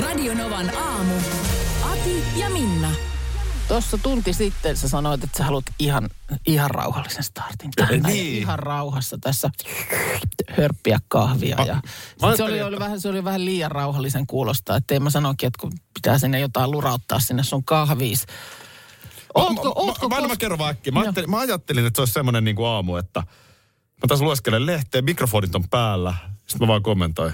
Radio 0.00 0.34
Novan 0.34 0.76
aamu. 0.76 1.14
Ati 1.82 2.24
ja 2.36 2.50
Minna. 2.50 2.90
Tuossa 3.68 3.98
tunti 3.98 4.32
sitten 4.32 4.76
sä 4.76 4.88
sanoit, 4.88 5.24
että 5.24 5.38
sä 5.38 5.44
haluat 5.44 5.64
ihan, 5.78 6.08
ihan 6.46 6.70
rauhallisen 6.70 7.22
startin. 7.22 7.70
Tähän 7.76 8.02
Niin. 8.02 8.42
Ihan 8.42 8.58
rauhassa 8.58 9.18
tässä 9.20 9.50
hörppiä 10.50 10.98
kahvia. 11.08 11.56
Ma- 11.56 11.64
ja 11.64 11.80
mä 12.22 12.36
se, 12.36 12.42
oli, 12.42 12.62
oli 12.62 12.78
vähän, 12.78 13.00
se 13.00 13.08
oli 13.08 13.24
vähän 13.24 13.44
liian 13.44 13.70
rauhallisen 13.70 14.26
kuulosta. 14.26 14.76
Että 14.76 15.00
mä 15.00 15.10
sanoinkin, 15.10 15.46
että 15.46 15.58
kun 15.60 15.72
pitää 15.94 16.18
sinne 16.18 16.40
jotain 16.40 16.70
lurauttaa 16.70 17.20
sinne 17.20 17.42
sun 17.42 17.64
kahviis. 17.64 18.26
Ootko, 19.34 19.64
mä, 19.64 19.72
ootko 19.74 20.08
mä, 20.08 20.20
mä, 20.20 20.26
mä 20.28 20.34
kos- 20.34 20.38
kerron 20.38 20.58
vaan 20.58 20.70
äkkiä. 20.70 20.92
Mä 20.92 21.00
ajattelin, 21.00 21.30
mä 21.30 21.38
ajattelin, 21.38 21.86
että 21.86 21.98
se 21.98 22.02
olisi 22.02 22.12
semmoinen 22.12 22.44
niin 22.44 22.56
kuin 22.56 22.68
aamu, 22.68 22.96
että 22.96 23.20
mä 23.20 24.06
taas 24.08 24.20
lueskelen 24.20 24.66
lehteen, 24.66 25.04
mikrofonit 25.04 25.54
on 25.54 25.68
päällä. 25.68 26.14
Sitten 26.46 26.60
mä 26.60 26.66
vaan 26.66 26.82
kommentoin. 26.82 27.32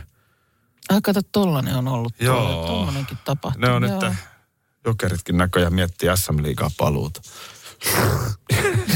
Ai 0.88 1.00
kato, 1.02 1.20
tollanen 1.32 1.76
on 1.76 1.88
ollut. 1.88 2.12
Joo. 2.20 2.50
Joo. 2.50 2.66
Tommonenkin 2.66 3.18
tapahtuu. 3.24 3.60
Ne 3.60 3.70
on 3.70 3.82
Joo. 3.82 4.00
nyt, 4.00 4.14
jokeritkin 4.86 5.36
näköjään 5.36 5.74
miettii 5.74 6.08
SM-liigaa 6.16 6.70
paluuta. 6.78 7.20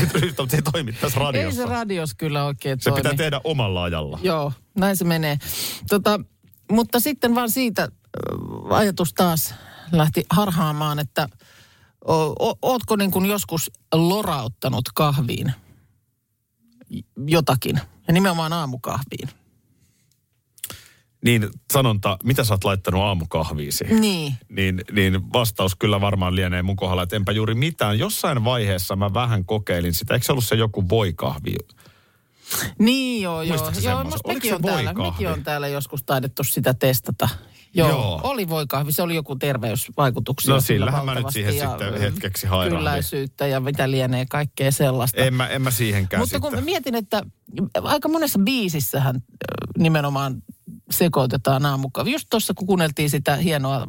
Mutta 0.00 0.48
se 0.48 0.56
ei 0.56 0.62
toimi 0.72 0.92
tässä 0.92 1.20
Ei 1.20 1.24
radiossa. 1.26 1.62
se 1.62 1.68
radios 1.68 2.14
kyllä 2.14 2.44
oikein 2.44 2.80
se 2.80 2.90
toimi. 2.90 2.96
pitää 3.02 3.16
tehdä 3.16 3.40
omalla 3.44 3.82
ajalla. 3.82 4.18
Joo, 4.22 4.52
näin 4.78 4.96
se 4.96 5.04
menee. 5.04 5.38
Tota, 5.88 6.20
mutta 6.72 7.00
sitten 7.00 7.34
vaan 7.34 7.50
siitä 7.50 7.82
ö, 7.82 8.74
ajatus 8.74 9.14
taas 9.14 9.54
lähti 9.92 10.24
harhaamaan, 10.30 10.98
että 10.98 11.28
o, 12.08 12.14
o, 12.48 12.58
ootko 12.62 12.96
niin 12.96 13.10
kuin 13.10 13.26
joskus 13.26 13.70
lorauttanut 13.94 14.84
kahviin 14.94 15.52
jotakin, 17.26 17.80
ja 18.08 18.12
nimenomaan 18.12 18.52
aamukahviin. 18.52 19.28
Niin 21.24 21.48
sanonta, 21.72 22.18
mitä 22.24 22.44
sä 22.44 22.54
oot 22.54 22.64
laittanut 22.64 23.02
aamukahviisi? 23.02 23.84
Niin. 23.84 24.34
Niin, 24.48 24.84
niin 24.92 25.32
vastaus 25.32 25.76
kyllä 25.76 26.00
varmaan 26.00 26.36
lienee 26.36 26.62
mun 26.62 26.76
kohdalla, 26.76 27.02
että 27.02 27.16
enpä 27.16 27.32
juuri 27.32 27.54
mitään. 27.54 27.98
Jossain 27.98 28.44
vaiheessa 28.44 28.96
mä 28.96 29.14
vähän 29.14 29.44
kokeilin 29.44 29.94
sitä. 29.94 30.14
Eikö 30.14 30.26
se 30.26 30.32
ollut 30.32 30.44
se 30.44 30.54
joku 30.54 30.88
voikahvi? 30.88 31.54
Niin 32.78 33.22
joo, 33.22 33.42
joo. 33.42 33.70
Joo 33.82 34.04
musta 34.04 34.28
mekin 34.28 34.54
on, 34.54 34.62
täällä, 34.62 34.92
mekin 34.92 35.28
on 35.28 35.44
täällä 35.44 35.68
joskus 35.68 36.02
taidettu 36.02 36.44
sitä 36.44 36.74
testata. 36.74 37.28
Joo, 37.74 37.88
Joo. 37.88 38.20
oli 38.22 38.48
voikahvi. 38.48 38.92
Se 38.92 39.02
oli 39.02 39.14
joku 39.14 39.36
terveysvaikutuksia. 39.36 40.54
No 40.54 40.60
sillähän 40.60 41.04
mä 41.04 41.14
nyt 41.14 41.26
siihen 41.30 41.56
ja, 41.56 41.70
sitten 41.70 42.00
hetkeksi 42.00 42.46
hairahdin. 42.46 42.78
Kylläisyyttä 42.78 43.46
ja 43.46 43.60
mitä 43.60 43.90
lienee 43.90 44.26
kaikkea 44.30 44.72
sellaista. 44.72 45.20
En 45.20 45.34
mä, 45.34 45.48
en 45.48 45.62
mä 45.62 45.70
siihenkään 45.70 46.20
Mutta 46.20 46.40
kun 46.40 46.50
sitten. 46.50 46.64
mä 46.64 46.64
mietin, 46.64 46.94
että 46.94 47.22
aika 47.82 48.08
monessa 48.08 48.38
biisissähän 48.38 49.22
nimenomaan 49.78 50.42
sekoitetaan 50.90 51.66
aamukahvi. 51.66 52.12
Just 52.12 52.26
tuossa, 52.30 52.54
kun 52.54 52.66
kuunneltiin 52.66 53.10
sitä 53.10 53.36
hienoa 53.36 53.86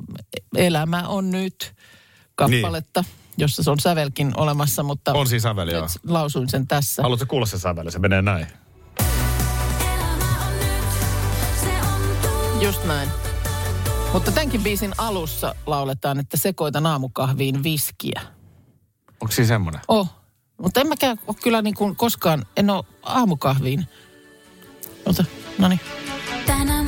Elämä 0.56 1.08
on 1.08 1.32
nyt 1.32 1.74
kappaletta, 2.36 3.04
jossa 3.38 3.64
se 3.64 3.72
on 3.72 3.80
sävelkin 3.80 4.32
olemassa, 4.38 4.84
mutta 4.84 5.14
On 5.14 5.28
siinä 5.28 5.42
säveli, 5.42 5.72
joo. 5.72 5.82
nyt 5.82 5.92
lausuin 6.08 6.50
sen 6.50 6.68
tässä. 6.68 7.02
Haluatko 7.02 7.26
kuulla 7.26 7.45
se 7.45 7.60
säveli? 7.60 7.92
Se 7.92 8.00
menee 8.00 8.22
näin. 8.22 8.48
Just 12.61 12.86
näin. 12.86 13.10
Mutta 14.14 14.32
tämänkin 14.32 14.64
biisin 14.64 14.92
alussa 14.98 15.56
lauletaan, 15.66 16.20
että 16.20 16.38
sekoitan 16.38 16.86
aamukahviin 16.86 17.64
viskiä. 17.64 18.22
Onko 19.22 19.32
siinä 19.32 19.48
semmoinen? 19.48 19.82
Oh, 19.88 20.08
mutta 20.61 20.82
en 20.82 20.88
mäkään 20.88 21.20
ole 21.28 21.36
kyllä 21.44 21.61
niin 21.61 21.76
kuin 21.76 21.95
koskaan, 21.95 22.45
en 22.58 22.70
ole 22.70 22.84
aamukahviin. 23.04 23.86
Ota, 25.06 25.26
no 25.58 25.67
niin. 25.67 25.80
Tänään 26.45 26.80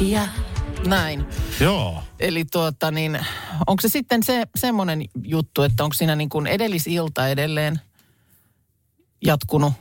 viskiä. 0.00 0.28
Näin. 0.86 1.26
Joo. 1.60 2.02
Eli 2.20 2.44
tuota 2.44 2.90
niin, 2.90 3.18
onko 3.66 3.80
se 3.80 3.88
sitten 3.88 4.22
se 4.22 4.46
semmoinen 4.56 5.04
juttu, 5.24 5.62
että 5.62 5.84
onko 5.84 5.94
siinä 5.94 6.16
niin 6.16 6.28
kuin 6.28 6.46
edellisilta 6.46 7.28
edelleen 7.28 7.80
jatkunut, 9.24 9.72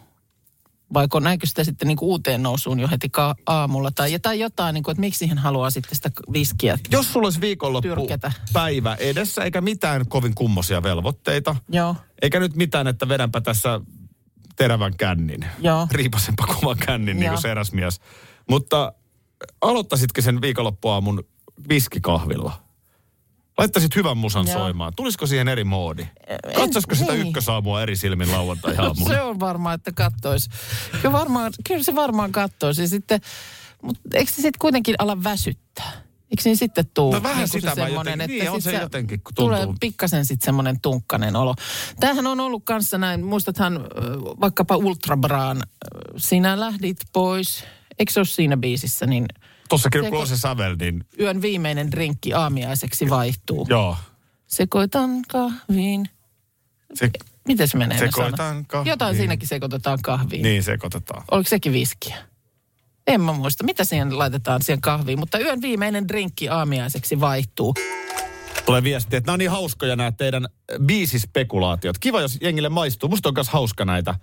vaiko 0.93 1.19
näinkö 1.19 1.47
sitä 1.47 1.63
sitten 1.63 1.87
niin 1.87 1.97
kuin 1.97 2.09
uuteen 2.09 2.43
nousuun 2.43 2.79
jo 2.79 2.87
heti 2.87 3.09
ka- 3.09 3.35
aamulla 3.45 3.91
tai, 3.91 4.19
tai 4.19 4.39
jotain, 4.39 4.73
niin 4.73 4.83
kuin, 4.83 4.91
että 4.93 4.99
miksi 4.99 5.17
siihen 5.17 5.37
haluaa 5.37 5.69
sitten 5.69 5.95
sitä 5.95 6.11
viskiä? 6.33 6.77
Jos 6.91 7.13
sulla 7.13 7.25
olisi 7.27 7.41
viikonloppu 7.41 7.95
Tyrkätä. 7.95 8.31
päivä 8.53 8.95
edessä, 8.95 9.43
eikä 9.43 9.61
mitään 9.61 10.07
kovin 10.07 10.35
kummosia 10.35 10.83
velvoitteita, 10.83 11.55
Joo, 11.69 11.95
eikä 12.21 12.39
nyt 12.39 12.55
mitään, 12.55 12.87
että 12.87 13.07
vedänpä 13.09 13.41
tässä 13.41 13.81
terävän 14.55 14.97
kännin. 14.97 15.45
Joo. 15.59 15.87
Riipasenpa 15.91 16.47
kovan 16.47 16.77
kännin, 16.85 17.17
niin 17.17 17.25
Joo. 17.25 17.33
kuin 17.33 17.41
se 17.41 17.51
eräs 17.51 17.71
mies. 17.71 18.01
Mutta 18.49 18.93
aloittaisitko 19.61 20.21
sen 20.21 20.41
viikonloppuaamun 20.41 21.23
viskikahvilla? 21.69 22.61
Laittaisit 23.57 23.95
hyvän 23.95 24.17
musan 24.17 24.47
Joo. 24.47 24.57
soimaan. 24.57 24.93
Tulisiko 24.95 25.27
siihen 25.27 25.47
eri 25.47 25.63
moodi? 25.63 26.07
Katsoisiko 26.55 26.95
sitä 26.95 27.13
niin. 27.13 27.27
ykkösaamua 27.27 27.81
eri 27.81 27.95
silmin 27.95 28.31
lauantai-aamuna? 28.31 29.09
se 29.15 29.21
on 29.21 29.39
varmaan, 29.39 29.75
että 29.75 29.91
kattois. 29.91 30.49
Kyllä, 31.01 31.11
varmaan, 31.13 31.53
kyllä 31.67 31.83
se 31.83 31.95
varmaan 31.95 32.31
kattoisi. 32.31 32.81
Ja 32.81 32.87
sitten, 32.87 33.21
mutta 33.81 34.01
eikö 34.13 34.31
se 34.31 34.35
sitten 34.35 34.59
kuitenkin 34.59 34.95
ala 34.99 35.23
väsyttää? 35.23 35.91
Eikö 36.31 36.41
niin 36.45 36.57
sitten 36.57 36.85
tuu 36.93 37.13
No 37.13 37.23
vähän 37.23 37.37
niin 37.37 37.47
sitä 37.47 37.75
se 37.75 37.81
jotenkin- 37.89 38.21
että 38.21 38.27
niin, 38.27 38.51
on 38.51 38.61
se 38.61 38.73
jotenkin, 38.73 39.21
kun 39.23 39.33
tuntuu- 39.35 39.57
tulee 39.57 39.75
pikkasen 39.79 40.25
sitten 40.25 40.45
semmoinen 40.45 40.81
tunkkanen 40.81 41.35
olo. 41.35 41.55
Tämähän 41.99 42.27
on 42.27 42.39
ollut 42.39 42.61
kanssa 42.65 42.97
näin, 42.97 43.25
muistathan 43.25 43.79
vaikkapa 44.41 44.75
Ultrabraan, 44.77 45.63
sinä 46.17 46.59
lähdit 46.59 46.97
pois, 47.13 47.63
eikö 47.99 48.11
se 48.11 48.19
ole 48.19 48.25
siinä 48.25 48.57
biisissä, 48.57 49.05
niin 49.05 49.25
Se- 49.77 49.89
kun 50.09 50.27
se 50.27 50.37
sävel, 50.37 50.75
niin 50.79 51.03
yön 51.19 51.41
viimeinen 51.41 51.91
drinkki 51.91 52.33
aamiaiseksi 52.33 53.09
vaihtuu. 53.09 53.67
joo. 53.69 53.97
Sekoitan 54.47 55.09
kahviin. 55.27 56.09
Se, 56.93 57.09
Miten 57.47 57.67
se 57.67 57.77
menee? 57.77 57.99
ne 57.99 58.05
Sekoitan 58.05 58.65
kahviin. 58.65 58.89
Jotain 58.89 59.15
siinäkin 59.15 59.47
sekoitetaan 59.47 59.99
kahviin. 60.03 60.43
niin 60.43 60.63
sekoitetaan. 60.63 61.23
Oliko 61.31 61.49
sekin 61.49 61.73
viskiä? 61.73 62.15
En 63.07 63.21
mä 63.21 63.33
muista, 63.33 63.63
mitä 63.63 63.83
siihen 63.83 64.17
laitetaan 64.17 64.61
siihen 64.61 64.81
kahviin, 64.81 65.19
mutta 65.19 65.39
yön 65.39 65.61
viimeinen 65.61 66.07
drinkki 66.07 66.49
aamiaiseksi 66.49 67.19
vaihtuu. 67.19 67.73
Tulee 68.65 68.83
viesti, 68.83 69.15
että 69.15 69.27
nämä 69.27 69.33
on 69.33 69.39
niin 69.39 69.51
hauskoja 69.51 69.95
nämä 69.95 70.11
teidän 70.11 70.47
biisispekulaatiot. 70.85 71.97
Kiva, 71.99 72.21
jos 72.21 72.37
jengille 72.41 72.69
maistuu. 72.69 73.09
Musta 73.09 73.29
on 73.29 73.35
myös 73.35 73.49
hauska 73.49 73.85
näitä 73.85 74.15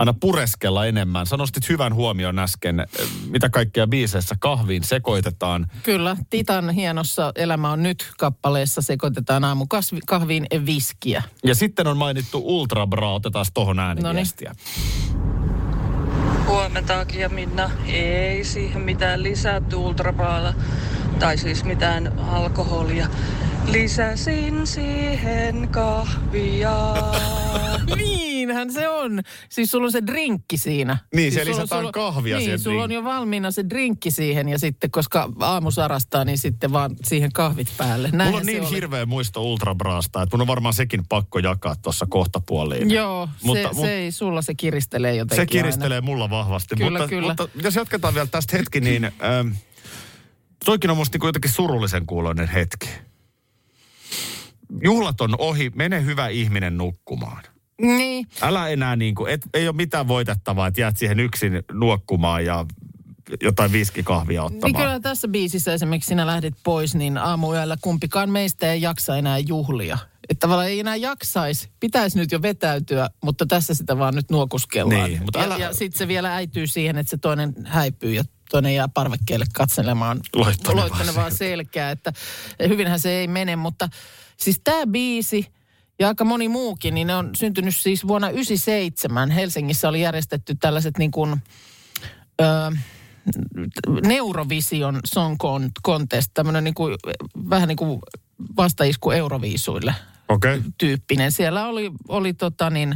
aina 0.00 0.14
pureskella 0.20 0.86
enemmän. 0.86 1.26
Sanoistit 1.26 1.68
hyvän 1.68 1.94
huomion 1.94 2.38
äsken, 2.38 2.86
mitä 3.26 3.48
kaikkea 3.50 3.86
biiseissä 3.86 4.34
kahviin 4.38 4.84
sekoitetaan. 4.84 5.66
Kyllä, 5.82 6.16
Titan 6.30 6.70
hienossa 6.70 7.32
Elämä 7.34 7.70
on 7.70 7.82
nyt 7.82 8.12
kappaleessa 8.18 8.82
sekoitetaan 8.82 9.44
aamu 9.44 9.66
kahviin 10.06 10.46
viskiä. 10.66 11.22
Ja 11.44 11.54
sitten 11.54 11.86
on 11.86 11.96
mainittu 11.96 12.42
Ultra 12.44 12.86
Bra, 12.86 13.12
otetaan 13.12 13.46
tohon 13.54 13.78
ääniviestiä. 13.78 14.54
Huomenta 16.46 17.00
Aki 17.00 17.20
ja 17.20 17.28
Minna. 17.28 17.70
Ei 17.86 18.44
siihen 18.44 18.82
mitään 18.82 19.22
lisätty 19.22 19.76
ultrapaala 19.76 20.54
tai 21.20 21.38
siis 21.38 21.64
mitään 21.64 22.18
alkoholia. 22.18 23.06
Lisäsin 23.66 24.66
siihen 24.66 25.68
kahvia. 25.68 26.72
Niinhän 27.96 28.72
se 28.72 28.88
on. 28.88 29.22
Siis 29.48 29.70
sulla 29.70 29.86
on 29.86 29.92
se 29.92 30.02
drinkki 30.06 30.56
siinä. 30.56 30.96
Niin, 31.14 31.32
siis 31.32 31.34
se 31.34 31.40
sulla- 31.44 31.56
lisätään 31.62 31.80
sulla- 31.80 31.92
kahvia 31.92 32.36
Niin, 32.36 32.44
siihen 32.44 32.58
sulla 32.58 32.82
on 32.84 32.92
jo 32.92 33.04
valmiina 33.04 33.50
se 33.50 33.64
drinkki 33.70 34.10
siihen 34.10 34.48
ja 34.48 34.58
sitten, 34.58 34.90
koska 34.90 35.28
aamu 35.40 35.70
sarastaa, 35.70 36.24
niin 36.24 36.38
sitten 36.38 36.72
vaan 36.72 36.96
siihen 37.04 37.32
kahvit 37.32 37.68
päälle. 37.78 38.08
Mulla 38.08 38.16
Näinhän 38.24 38.40
on 38.40 38.46
niin 38.46 38.62
oli. 38.62 38.70
hirveä 38.70 39.06
muisto 39.06 39.42
Ultra 39.42 39.74
Braasta, 39.74 40.22
että 40.22 40.36
mun 40.36 40.40
on 40.40 40.46
varmaan 40.46 40.74
sekin 40.74 41.02
pakko 41.08 41.38
jakaa 41.38 41.74
tuossa 41.82 42.06
kohtapuoliin. 42.10 42.90
Joo, 42.90 43.28
Mutta- 43.42 43.62
se, 43.68 43.74
mut- 43.74 43.80
se 43.86 43.92
ei, 43.94 44.12
sulla 44.12 44.42
se 44.42 44.54
kiristelee 44.54 45.14
jotenkin 45.16 45.42
Se 45.42 45.46
kiristelee 45.46 46.00
mulla 46.00 46.30
vahvasti. 46.30 46.76
Kyllä, 46.76 46.90
mutta, 46.90 47.08
kyllä. 47.08 47.28
mutta 47.28 47.48
jos 47.62 47.74
jatketaan 47.74 48.14
vielä 48.14 48.26
tästä 48.30 48.56
hetki, 48.56 48.80
niin 48.80 49.04
ähm, 49.04 49.48
toikin 50.64 50.90
on 50.90 50.96
musta 50.96 51.18
niin 51.18 51.26
jotenkin 51.28 51.50
surullisen 51.50 52.06
kuuloinen 52.06 52.48
hetki. 52.48 52.88
Juhlat 54.82 55.20
on 55.20 55.34
ohi, 55.38 55.70
mene 55.74 56.04
hyvä 56.04 56.28
ihminen 56.28 56.76
nukkumaan. 56.78 57.42
Niin. 57.80 58.26
Älä 58.42 58.68
enää 58.68 58.96
niin 58.96 59.14
kuin, 59.14 59.32
et, 59.32 59.40
ei 59.54 59.68
ole 59.68 59.76
mitään 59.76 60.08
voitettavaa, 60.08 60.66
että 60.66 60.80
jäät 60.80 60.96
siihen 60.96 61.20
yksin 61.20 61.52
nuokkumaan 61.72 62.44
ja 62.44 62.66
jotain 63.42 63.72
viskikahvia 63.72 64.40
Niin 64.42 64.54
ottamaan. 64.54 64.84
kyllä 64.84 65.00
tässä 65.00 65.28
biisissä 65.28 65.74
esimerkiksi 65.74 66.08
sinä 66.08 66.26
lähdit 66.26 66.54
pois, 66.62 66.94
niin 66.94 67.18
aamuyöllä 67.18 67.76
kumpikaan 67.80 68.30
meistä 68.30 68.72
ei 68.72 68.82
jaksa 68.82 69.16
enää 69.16 69.38
juhlia. 69.38 69.98
Että 70.28 70.40
tavallaan 70.40 70.68
ei 70.68 70.80
enää 70.80 70.96
jaksaisi, 70.96 71.68
pitäisi 71.80 72.18
nyt 72.18 72.32
jo 72.32 72.42
vetäytyä, 72.42 73.10
mutta 73.24 73.46
tässä 73.46 73.74
sitä 73.74 73.98
vaan 73.98 74.14
nyt 74.14 74.30
nuokuskellaan. 74.30 75.10
Niin, 75.10 75.22
mutta 75.22 75.38
ja, 75.38 75.44
älä- 75.44 75.56
ja 75.58 75.72
sitten 75.74 75.98
se 75.98 76.08
vielä 76.08 76.34
äityy 76.34 76.66
siihen, 76.66 76.98
että 76.98 77.10
se 77.10 77.16
toinen 77.16 77.54
häipyy 77.66 78.12
ja 78.14 78.24
toinen 78.50 78.74
jää 78.74 78.88
parvekkeelle 78.88 79.46
katselemaan 79.52 80.20
Loittonevaa 80.74 81.30
selkää. 81.30 81.90
Että 81.90 82.12
hyvinhän 82.68 83.00
se 83.00 83.10
ei 83.10 83.28
mene, 83.28 83.56
mutta 83.56 83.88
siis 84.36 84.60
tämä 84.64 84.86
biisi 84.86 85.46
ja 85.98 86.08
aika 86.08 86.24
moni 86.24 86.48
muukin, 86.48 86.94
niin 86.94 87.06
ne 87.06 87.16
on 87.16 87.30
syntynyt 87.36 87.76
siis 87.76 88.06
vuonna 88.06 88.30
97. 88.30 89.30
Helsingissä 89.30 89.88
oli 89.88 90.00
järjestetty 90.00 90.54
tällaiset 90.54 90.98
niin 90.98 91.10
kuin, 91.10 91.42
ö, 92.40 92.44
Neurovision 94.06 95.00
Song 95.04 95.36
Con- 95.42 95.70
Contest, 95.86 96.30
tämmöinen 96.34 96.64
niin 96.64 96.74
kuin, 96.74 96.96
vähän 97.50 97.68
niin 97.68 97.76
kuin 97.76 98.00
vastaisku 98.56 99.10
Euroviisuille. 99.10 99.94
Okay. 100.28 100.62
tyyppinen. 100.78 101.32
Siellä 101.32 101.66
oli, 101.66 101.90
oli 102.08 102.34
tota 102.34 102.70
niin, 102.70 102.94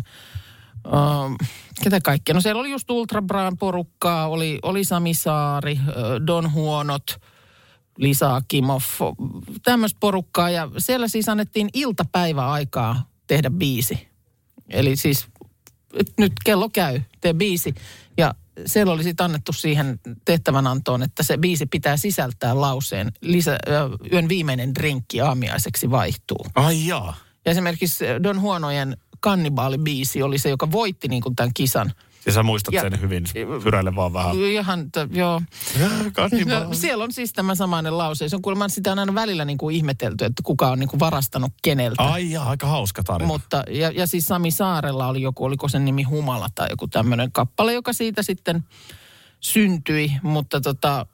uh, 0.86 1.48
ketä 1.82 2.00
kaikkea? 2.00 2.34
No 2.34 2.40
siellä 2.40 2.60
oli 2.60 2.70
just 2.70 2.90
Ultra 2.90 3.22
Braan 3.22 3.58
porukkaa, 3.58 4.28
oli, 4.28 4.58
oli 4.62 4.84
Sami 4.84 5.14
Saari, 5.14 5.78
ö, 5.88 5.92
Don 6.26 6.52
Huonot, 6.52 7.20
Lisa 7.98 8.36
Akimov, 8.36 8.80
tämmöistä 9.62 9.96
porukkaa. 10.00 10.50
Ja 10.50 10.70
siellä 10.78 11.08
siis 11.08 11.28
annettiin 11.28 11.68
iltapäiväaikaa 11.74 13.08
tehdä 13.26 13.50
biisi. 13.50 14.08
Eli 14.70 14.96
siis 14.96 15.26
nyt 16.18 16.32
kello 16.44 16.68
käy, 16.68 17.00
tee 17.20 17.34
biisi. 17.34 17.74
Ja 18.16 18.34
siellä 18.66 18.92
oli 18.92 19.02
sitten 19.02 19.24
annettu 19.24 19.52
siihen 19.52 20.00
tehtävänantoon, 20.24 21.02
että 21.02 21.22
se 21.22 21.38
biisi 21.38 21.66
pitää 21.66 21.96
sisältää 21.96 22.60
lauseen, 22.60 23.12
lisä, 23.20 23.58
ö, 23.68 23.70
yön 24.12 24.28
viimeinen 24.28 24.74
drinkki 24.74 25.20
aamiaiseksi 25.20 25.90
vaihtuu. 25.90 26.46
Ai 26.54 26.86
jaa. 26.86 27.16
Ja 27.44 27.50
esimerkiksi 27.50 28.04
Don 28.22 28.40
Huonojen 28.40 28.96
kannibaalibiisi 29.24 30.22
oli 30.22 30.38
se, 30.38 30.48
joka 30.48 30.70
voitti 30.70 31.08
niin 31.08 31.22
kuin 31.22 31.36
tämän 31.36 31.50
kisan. 31.54 31.92
Ja 32.26 32.32
sä 32.32 32.42
muistat 32.42 32.74
Ja- 32.74 32.80
sen 32.80 33.00
hyvin, 33.00 33.24
pyräile 33.62 33.96
vaan 33.96 34.12
vähän. 34.12 34.36
Ihan, 34.36 34.90
t- 34.90 35.16
joo. 35.16 35.42
Kannibaali. 36.12 36.64
No, 36.64 36.74
siellä 36.74 37.04
on 37.04 37.12
siis 37.12 37.32
tämä 37.32 37.54
samainen 37.54 37.98
lause. 37.98 38.28
Se 38.28 38.36
on 38.36 38.42
kuulemma 38.42 38.68
sitä 38.68 38.92
on 38.92 38.98
aina 38.98 39.14
välillä 39.14 39.44
niin 39.44 39.58
kuin 39.58 39.76
ihmetelty, 39.76 40.24
että 40.24 40.42
kuka 40.42 40.70
on 40.70 40.78
niin 40.78 40.88
kuin 40.88 41.00
varastanut 41.00 41.52
keneltä. 41.62 42.02
Ai 42.02 42.30
jaa, 42.30 42.48
aika 42.50 42.66
hauska 42.66 43.02
tarina. 43.02 43.26
Mutta, 43.26 43.64
ja, 43.70 43.90
ja 43.90 44.06
siis 44.06 44.26
Sami 44.26 44.50
Saarella 44.50 45.08
oli 45.08 45.22
joku, 45.22 45.44
oliko 45.44 45.68
sen 45.68 45.84
nimi 45.84 46.02
Humala 46.02 46.48
tai 46.54 46.66
joku 46.70 46.88
tämmöinen 46.88 47.32
kappale, 47.32 47.72
joka 47.72 47.92
siitä 47.92 48.22
sitten 48.22 48.64
syntyi. 49.40 50.12
Mutta 50.22 50.60
tota, 50.60 51.06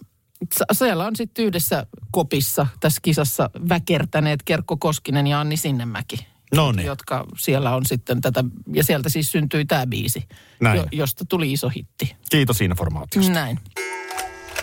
siellä 0.73 1.07
on 1.07 1.17
sitten 1.17 1.45
yhdessä 1.45 1.87
kopissa 2.11 2.67
tässä 2.81 3.01
kisassa 3.03 3.51
väkertäneet 3.69 4.43
Kerkko 4.43 4.77
Koskinen 4.77 5.27
ja 5.27 5.41
Anni 5.41 5.57
Sinnemäki. 5.57 6.30
No 6.55 6.73
niin. 6.73 6.87
Jotka 6.87 7.27
siellä 7.39 7.75
on 7.77 7.87
sitten 7.87 8.21
tätä, 8.21 8.45
ja 8.73 8.85
sieltä 8.85 9.09
siis 9.09 9.33
syntyi 9.33 9.65
tämä 9.65 9.87
biisi, 9.87 10.29
Näin. 10.61 10.83
josta 10.93 11.25
tuli 11.25 11.53
iso 11.53 11.69
hitti. 11.69 12.17
Kiitos 12.31 12.61
informaatiosta. 12.61 13.33
Näin. 13.33 13.59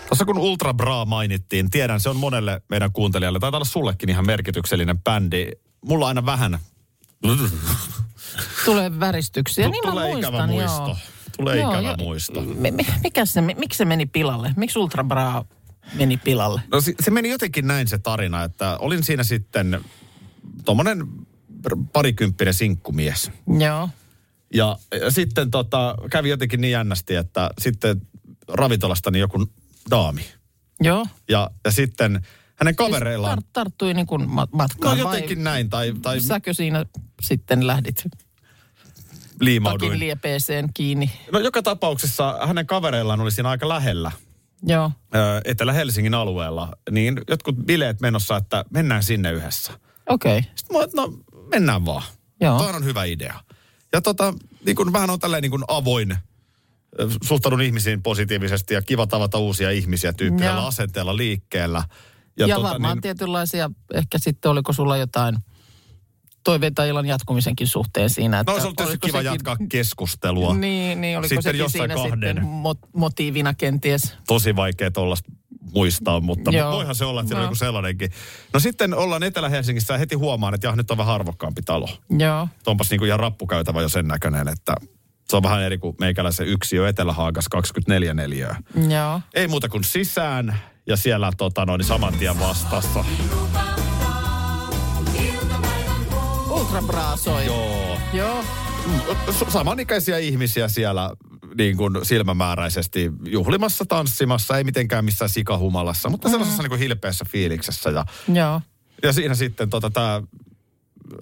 Tuossa 0.08 0.26
kun 0.26 0.38
Ultra 0.38 0.74
Bra 0.74 1.06
mainittiin, 1.06 1.70
tiedän 1.70 2.00
se 2.00 2.10
on 2.10 2.16
monelle 2.16 2.62
meidän 2.70 2.92
kuuntelijalle, 2.92 3.40
taitaa 3.40 3.58
olla 3.58 3.66
sullekin 3.66 4.10
ihan 4.10 4.26
merkityksellinen 4.26 5.00
bändi. 5.04 5.52
Mulla 5.86 6.06
on 6.06 6.10
aina 6.10 6.26
vähän, 6.26 6.60
Tulee 8.66 9.00
väristyksiä. 9.00 9.70
niin 9.70 9.82
mä 9.86 9.92
tulee 9.92 10.12
muistan, 10.14 10.34
ikävä 10.34 10.48
muisto. 10.48 10.82
Joo. 10.88 10.98
Tulee 11.38 11.58
Joo, 11.62 11.72
ikävä 11.72 11.88
jo- 11.90 11.96
muisto. 11.98 12.42
Me, 12.42 12.72
me, 12.72 12.86
mikä 13.04 13.26
se, 13.26 13.42
miksi 13.42 13.78
se 13.78 13.86
meni 13.86 14.06
pilalle? 14.06 14.54
Miksi 14.56 14.80
Ultra 14.80 15.04
Bra 15.04 15.46
meni 15.94 16.18
pilalle? 16.18 16.62
No 16.72 16.82
se, 16.82 16.94
se 17.00 17.12
meni 17.12 17.30
jotenkin 17.30 17.68
näin 17.68 17.88
se 17.88 17.98
tarina, 17.98 18.44
että 18.44 18.78
olin 18.78 19.04
siinä 19.04 19.24
sitten 19.24 19.82
tuommoinen 20.66 21.08
parikymppinen 21.94 22.54
sinkkumies. 22.54 23.32
Joo. 23.60 23.90
Ja, 24.54 24.78
ja 25.02 25.12
sitten 25.12 25.52
tota, 25.52 25.96
kävi 26.12 26.30
jotenkin 26.30 26.62
niin 26.62 26.72
jännästi, 26.72 27.16
että 27.16 27.50
sitten 27.60 28.02
ravintolastani 28.48 29.20
joku 29.20 29.50
daami. 29.92 30.26
Joo. 30.82 31.06
Ja, 31.30 31.50
ja 31.66 31.72
sitten 31.72 32.22
hänen 32.56 32.76
kavereillaan... 32.76 33.38
Tar- 33.38 33.48
tarttui 33.54 33.94
niin 33.94 34.08
kuin 34.08 34.30
ma- 34.30 34.42
No 34.42 34.48
matkaan 34.52 34.98
jotenkin 34.98 35.44
näin, 35.44 35.70
tai, 35.70 35.94
tai 36.02 36.16
vai 36.16 36.22
säkö 36.22 36.54
siinä 36.54 36.86
sitten 37.22 37.68
lähdit 37.68 37.96
takin 37.96 38.12
liimauduin. 39.42 40.00
liepeeseen 40.00 40.70
kiinni? 40.74 41.12
No 41.32 41.40
joka 41.40 41.62
tapauksessa 41.64 42.40
hänen 42.48 42.68
kavereillaan 42.68 43.22
oli 43.22 43.32
siinä 43.32 43.50
aika 43.50 43.70
lähellä, 43.70 44.12
Joo. 44.64 44.92
Etelä-Helsingin 45.46 46.14
alueella, 46.14 46.74
niin 46.92 47.22
jotkut 47.30 47.56
bileet 47.56 48.02
menossa, 48.02 48.38
että 48.38 48.66
mennään 48.70 49.04
sinne 49.04 49.32
yhdessä. 49.32 49.72
Okei. 50.10 50.38
Okay. 50.38 50.52
Sitten 50.56 50.78
mä, 50.78 50.86
no 50.96 51.14
mennään 51.52 51.86
vaan. 51.86 52.04
Joo. 52.42 52.58
Toi 52.58 52.70
on 52.76 52.84
hyvä 52.86 53.04
idea. 53.04 53.40
Ja 53.94 54.02
tota, 54.02 54.34
niin 54.66 54.76
kun 54.76 54.94
vähän 54.94 55.10
on 55.10 55.20
tälleen 55.20 55.42
niin 55.42 55.52
kun 55.52 55.66
avoin, 55.68 56.18
suhtaudun 57.24 57.62
ihmisiin 57.62 58.04
positiivisesti 58.04 58.74
ja 58.74 58.82
kiva 58.82 59.08
tavata 59.08 59.38
uusia 59.38 59.72
ihmisiä 59.72 60.14
tyyppisellä 60.14 60.60
Joo. 60.60 60.68
asenteella 60.68 61.18
liikkeellä. 61.18 61.84
Ja, 62.40 62.48
ja 62.48 62.56
tota, 62.56 62.70
varmaan 62.70 62.96
niin... 62.96 63.02
tietynlaisia, 63.02 63.72
ehkä 63.94 64.18
sitten 64.20 64.52
oliko 64.52 64.74
sulla 64.74 64.98
jotain 64.98 65.38
toiveita 66.44 66.86
illan 66.86 67.06
jatkumisenkin 67.06 67.68
suhteen 67.68 68.10
siinä. 68.10 68.40
Että 68.40 68.52
No 68.52 68.60
se 68.60 68.68
on 68.68 68.76
tietysti 68.76 69.00
kiva 69.00 69.18
sekin- 69.18 69.26
jatkaa 69.32 69.58
keskustelua. 69.70 70.54
Niin, 70.56 71.02
niin 71.02 71.18
oliko 71.18 71.30
Sitten 71.30 71.44
sekin 71.56 71.70
siinä 71.70 71.96
kahden. 71.96 72.12
sitten 72.12 72.38
mot- 72.38 72.90
motiivina 72.94 73.54
kenties? 73.54 74.14
tosi 74.28 74.56
vaikea 74.56 74.92
tuollaista 74.92 75.32
muistaa, 75.74 76.20
mutta 76.20 76.52
Joo. 76.52 76.72
voihan 76.72 76.96
se 76.96 77.06
olla, 77.06 77.22
että 77.22 77.28
siellä 77.28 77.40
on 77.42 77.44
No. 77.44 77.48
joku 77.48 77.56
sellainenkin. 77.56 78.12
No 78.54 78.60
sitten 78.60 78.94
ollaan 78.94 79.24
Etelä-Helsingissä 79.24 79.94
ja 79.94 79.98
heti 79.98 80.16
huomaan, 80.16 80.54
että 80.54 80.68
jah, 80.68 80.76
nyt 80.76 80.92
on 80.92 80.98
vähän 80.98 81.16
arvokkaampi 81.16 81.62
talo. 81.62 81.90
Joo. 82.20 82.48
Onpas 82.66 82.90
niin 82.90 83.00
kuin 83.00 83.08
ihan 83.08 83.20
rappukäytävä 83.20 83.82
jo 83.82 83.90
sen 83.90 84.08
näköinen, 84.08 84.48
että 84.48 84.76
se 85.30 85.36
on 85.38 85.44
vähän 85.44 85.62
eri 85.64 85.78
kuin 85.78 85.96
meikäläisen 86.00 86.48
yksiö 86.48 86.88
Etelä-Haagas 86.90 87.50
24 87.50 88.14
neliöä. 88.14 88.56
Joo. 88.90 89.22
Ei 89.34 89.48
muuta 89.48 89.70
kuin 89.70 89.84
sisään 89.84 90.58
ja 90.88 90.98
siellä 90.98 91.32
tota, 91.38 91.66
noin, 91.66 91.84
saman 91.84 92.14
tien 92.14 92.40
vastassa. 92.40 93.06
Ultra 96.50 97.16
soi. 97.18 97.46
Joo. 97.46 97.98
Joo. 98.14 98.44
S- 99.32 99.54
Samanikäisiä 99.54 100.18
ihmisiä 100.18 100.68
siellä 100.68 101.12
niin 101.58 101.78
kuin 101.78 101.94
silmämääräisesti 102.04 103.12
juhlimassa, 103.26 103.86
tanssimassa, 103.86 104.58
ei 104.58 104.64
mitenkään 104.64 105.06
missään 105.06 105.30
sikahumalassa, 105.30 106.10
mutta 106.10 106.30
sellaisessa 106.30 106.64
niin 106.64 106.70
kuin 106.70 106.80
hilpeässä 106.80 107.26
fiiliksessä. 107.30 107.90
Ja 107.90 108.06
Joo. 108.34 108.62
Ja 109.04 109.14
siinä 109.14 109.36
sitten 109.36 109.70
tota, 109.70 109.90
tämä 109.90 110.22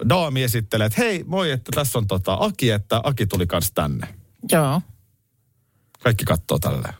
daami 0.08 0.42
esittelee, 0.42 0.86
että 0.86 1.00
hei, 1.02 1.24
moi, 1.26 1.50
että 1.50 1.72
tässä 1.74 1.98
on 1.98 2.06
tota 2.06 2.36
Aki, 2.40 2.70
että 2.70 3.00
Aki 3.04 3.26
tuli 3.26 3.46
kans 3.46 3.72
tänne. 3.72 4.14
Joo. 4.52 4.80
Kaikki 6.02 6.24
katsoo 6.24 6.58
tälleen. 6.58 6.94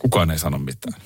Kukaan 0.00 0.30
ei 0.30 0.38
sano 0.38 0.58
mitään. 0.58 1.02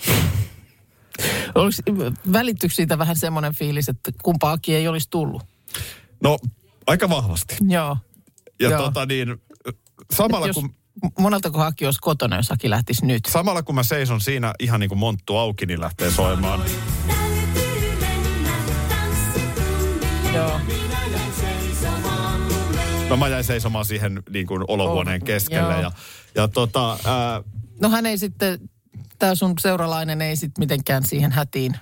Välittyykö 2.33 2.75
siitä 2.75 2.99
vähän 2.99 3.17
semmoinen 3.17 3.55
fiilis, 3.55 3.89
että 3.89 4.13
kumpaakin 4.23 4.75
ei 4.75 4.89
olisi 4.89 5.11
tullut? 5.11 5.43
No, 6.23 6.39
aika 6.87 7.09
vahvasti. 7.09 7.57
Joo. 7.69 7.97
Ja 8.61 8.71
Joo. 8.71 8.83
tota 8.83 9.07
niin, 9.07 9.37
samalla 10.15 10.47
jos, 10.47 10.55
kun, 10.57 10.75
moneltako 11.19 11.59
Haki 11.59 11.85
olisi 11.87 12.01
kotona, 12.03 12.37
jos 12.37 12.51
Haki 12.51 12.71
lähtisi 12.71 13.07
nyt? 13.07 13.25
samalla 13.29 13.63
kun 13.63 13.75
mä 13.75 13.83
seison 13.83 14.21
siinä 14.21 14.53
ihan 14.61 14.81
niin 14.81 14.89
kuin 14.89 14.99
monttu 14.99 15.37
auki, 15.37 15.67
niin 15.67 15.81
lähtee 15.81 16.11
soimaan. 16.11 16.61
Joo. 20.35 20.61
No 23.09 23.17
mä 23.17 23.29
jäin 23.29 23.45
seisomaan 23.45 23.85
siihen 23.85 24.23
niin 24.31 24.47
kuin 24.47 24.65
olohuoneen 24.69 25.23
Oh, 25.23 25.27
keskelle. 25.27 25.73
joo. 25.73 25.81
Ja, 25.83 25.91
ja 26.35 26.49
tota, 26.49 26.99
ää, 27.05 27.43
No 27.81 27.89
hän 27.89 28.07
ei 28.07 28.19
sitten, 28.19 28.59
tämä 29.19 29.35
sun 29.35 29.55
seuralainen 29.61 30.23
ei 30.23 30.37
sitten 30.37 30.63
mitenkään 30.63 31.07
siihen 31.07 31.33
hätiin. 31.33 31.77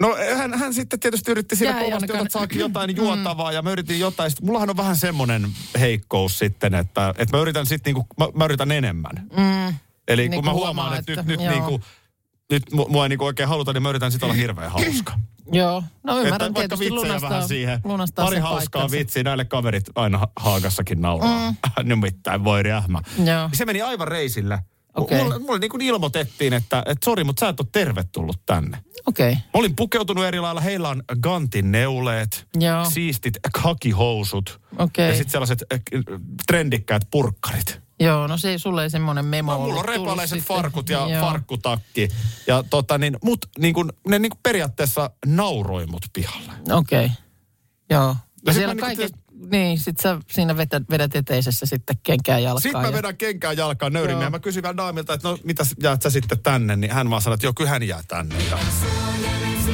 No 0.00 0.16
hän, 0.36 0.54
hän 0.58 0.74
sitten 0.74 1.00
tietysti 1.00 1.30
yritti 1.30 1.56
siinä 1.56 1.72
Jää 1.80 1.84
kovasti, 1.84 2.12
että 2.12 2.30
saakin 2.30 2.58
jotain 2.60 2.96
juotavaa 2.96 3.52
ja 3.52 3.62
mä 3.62 3.70
yritin 3.70 4.00
jotain. 4.00 4.30
Sitten 4.30 4.46
mullahan 4.46 4.70
on 4.70 4.76
vähän 4.76 4.96
semmoinen 4.96 5.48
heikkous 5.80 6.38
sitten, 6.38 6.74
että, 6.74 7.14
että 7.18 7.36
mä 7.36 7.40
yritän 7.42 7.66
sitten 7.66 7.94
niinku, 7.94 8.06
mä, 8.18 8.28
mä 8.34 8.44
yritän 8.44 8.72
enemmän. 8.72 9.12
Mm. 9.36 9.74
Eli 10.08 10.28
Niin 10.28 10.38
kun 10.38 10.44
mä 10.44 10.52
huomaa, 10.52 10.84
huomaan, 10.84 10.98
että, 10.98 11.12
että- 11.12 11.22
nyt, 11.24 11.40
nyt, 11.40 11.50
niinku, 11.50 11.80
nyt 12.52 12.62
mu- 12.72 12.88
mua 12.88 13.04
ei 13.04 13.08
niinku 13.08 13.24
oikein 13.24 13.48
haluta, 13.48 13.72
niin 13.72 13.82
mä 13.82 13.88
yritän 13.90 14.10
sitten 14.12 14.26
olla 14.26 14.34
hirveän 14.34 14.70
hauska. 14.70 15.18
Joo, 15.52 15.82
no 16.02 16.12
että 16.16 16.24
ymmärrän 16.28 16.54
vaikka 16.54 16.76
tietysti 16.76 16.90
lunastaa, 16.94 17.30
vähän 17.30 17.48
siihen. 17.48 17.80
lunastaa 17.84 18.24
Pari 18.24 18.38
hauskaa 18.38 18.58
paikkansa. 18.60 18.90
vitsiä, 18.98 19.22
näille 19.22 19.44
kaverit 19.44 19.84
aina 19.94 20.18
ha- 20.18 20.32
Haagassakin 20.36 21.00
nauraa. 21.00 21.50
Mm. 21.50 21.56
Nimittäin 21.88 22.44
voi 22.44 22.62
rähmä. 22.62 23.02
Joo. 23.24 23.50
Se 23.52 23.64
meni 23.64 23.82
aivan 23.82 24.08
reisille. 24.08 24.58
Okei. 24.98 25.22
Mulle, 25.22 25.38
mulle 25.38 25.58
niin 25.58 25.70
kuin 25.70 25.80
ilmoitettiin, 25.80 26.52
että, 26.52 26.82
että 26.86 27.04
sori, 27.04 27.24
mutta 27.24 27.40
sä 27.40 27.48
et 27.48 27.60
ole 27.60 27.68
tervetullut 27.72 28.40
tänne. 28.46 28.78
Okei. 29.06 29.34
Mä 29.34 29.40
olin 29.54 29.76
pukeutunut 29.76 30.24
eri 30.24 30.40
lailla. 30.40 30.60
Heillä 30.60 30.88
on 30.88 31.02
Gantin 31.20 31.72
neuleet, 31.72 32.46
Joo. 32.60 32.84
siistit 32.84 33.34
kakihousut 33.62 34.60
Okei. 34.78 35.08
ja 35.08 35.14
sitten 35.14 35.30
sellaiset 35.30 35.64
äh, 35.72 35.80
trendikkäät 36.46 37.02
purkkarit. 37.10 37.80
Joo, 38.00 38.26
no 38.26 38.36
se 38.36 38.58
sulle 38.58 38.82
ei 38.82 38.90
semmoinen 38.90 39.24
memo 39.24 39.52
No, 39.52 39.58
mulla 39.58 39.80
on 39.80 39.84
repaleiset 39.84 40.42
farkut 40.44 40.88
ja 40.88 41.08
Joo. 41.08 41.20
farkkutakki. 41.20 42.08
Ja 42.46 42.62
tota 42.70 42.98
niin, 42.98 43.16
mut 43.24 43.46
niin 43.58 43.74
kun, 43.74 43.92
ne 44.08 44.18
niin 44.18 44.30
kun 44.30 44.40
periaatteessa 44.42 45.10
nauroi 45.26 45.86
mut 45.86 46.02
pihalle. 46.12 46.52
Okei. 46.70 47.10
Joo. 47.90 48.16
Ja 48.46 48.52
sit 48.52 48.58
siellä 48.58 48.74
niinku 48.74 48.86
kaiket, 48.86 49.12
niin, 49.50 49.78
sit 49.78 50.00
sä 50.02 50.18
siinä 50.30 50.56
vetät, 50.56 50.82
vedät 50.90 51.16
eteisessä 51.16 51.66
sitten 51.66 51.96
kenkää 52.02 52.38
jalkaan. 52.38 52.62
Sitten 52.62 52.80
mä 52.82 52.88
ja- 52.88 52.92
vedän 52.92 53.16
kenkään 53.16 53.56
jalkaan 53.56 53.92
Joo. 53.92 54.20
ja 54.22 54.30
mä 54.30 54.38
kysyn 54.38 54.62
vielä 54.62 54.76
Daamilta, 54.76 55.14
että 55.14 55.28
no 55.28 55.38
mitä 55.44 55.62
jäät 55.82 56.02
sä 56.02 56.10
sitten 56.10 56.38
tänne, 56.42 56.76
niin 56.76 56.92
hän 56.92 57.10
vaan 57.10 57.22
sanoi, 57.22 57.34
että 57.34 57.46
joo, 57.46 57.52
kyllä 57.56 57.70
hän 57.70 57.82
jää 57.82 58.00
tänne. 58.08 58.34
Ja 58.50 58.58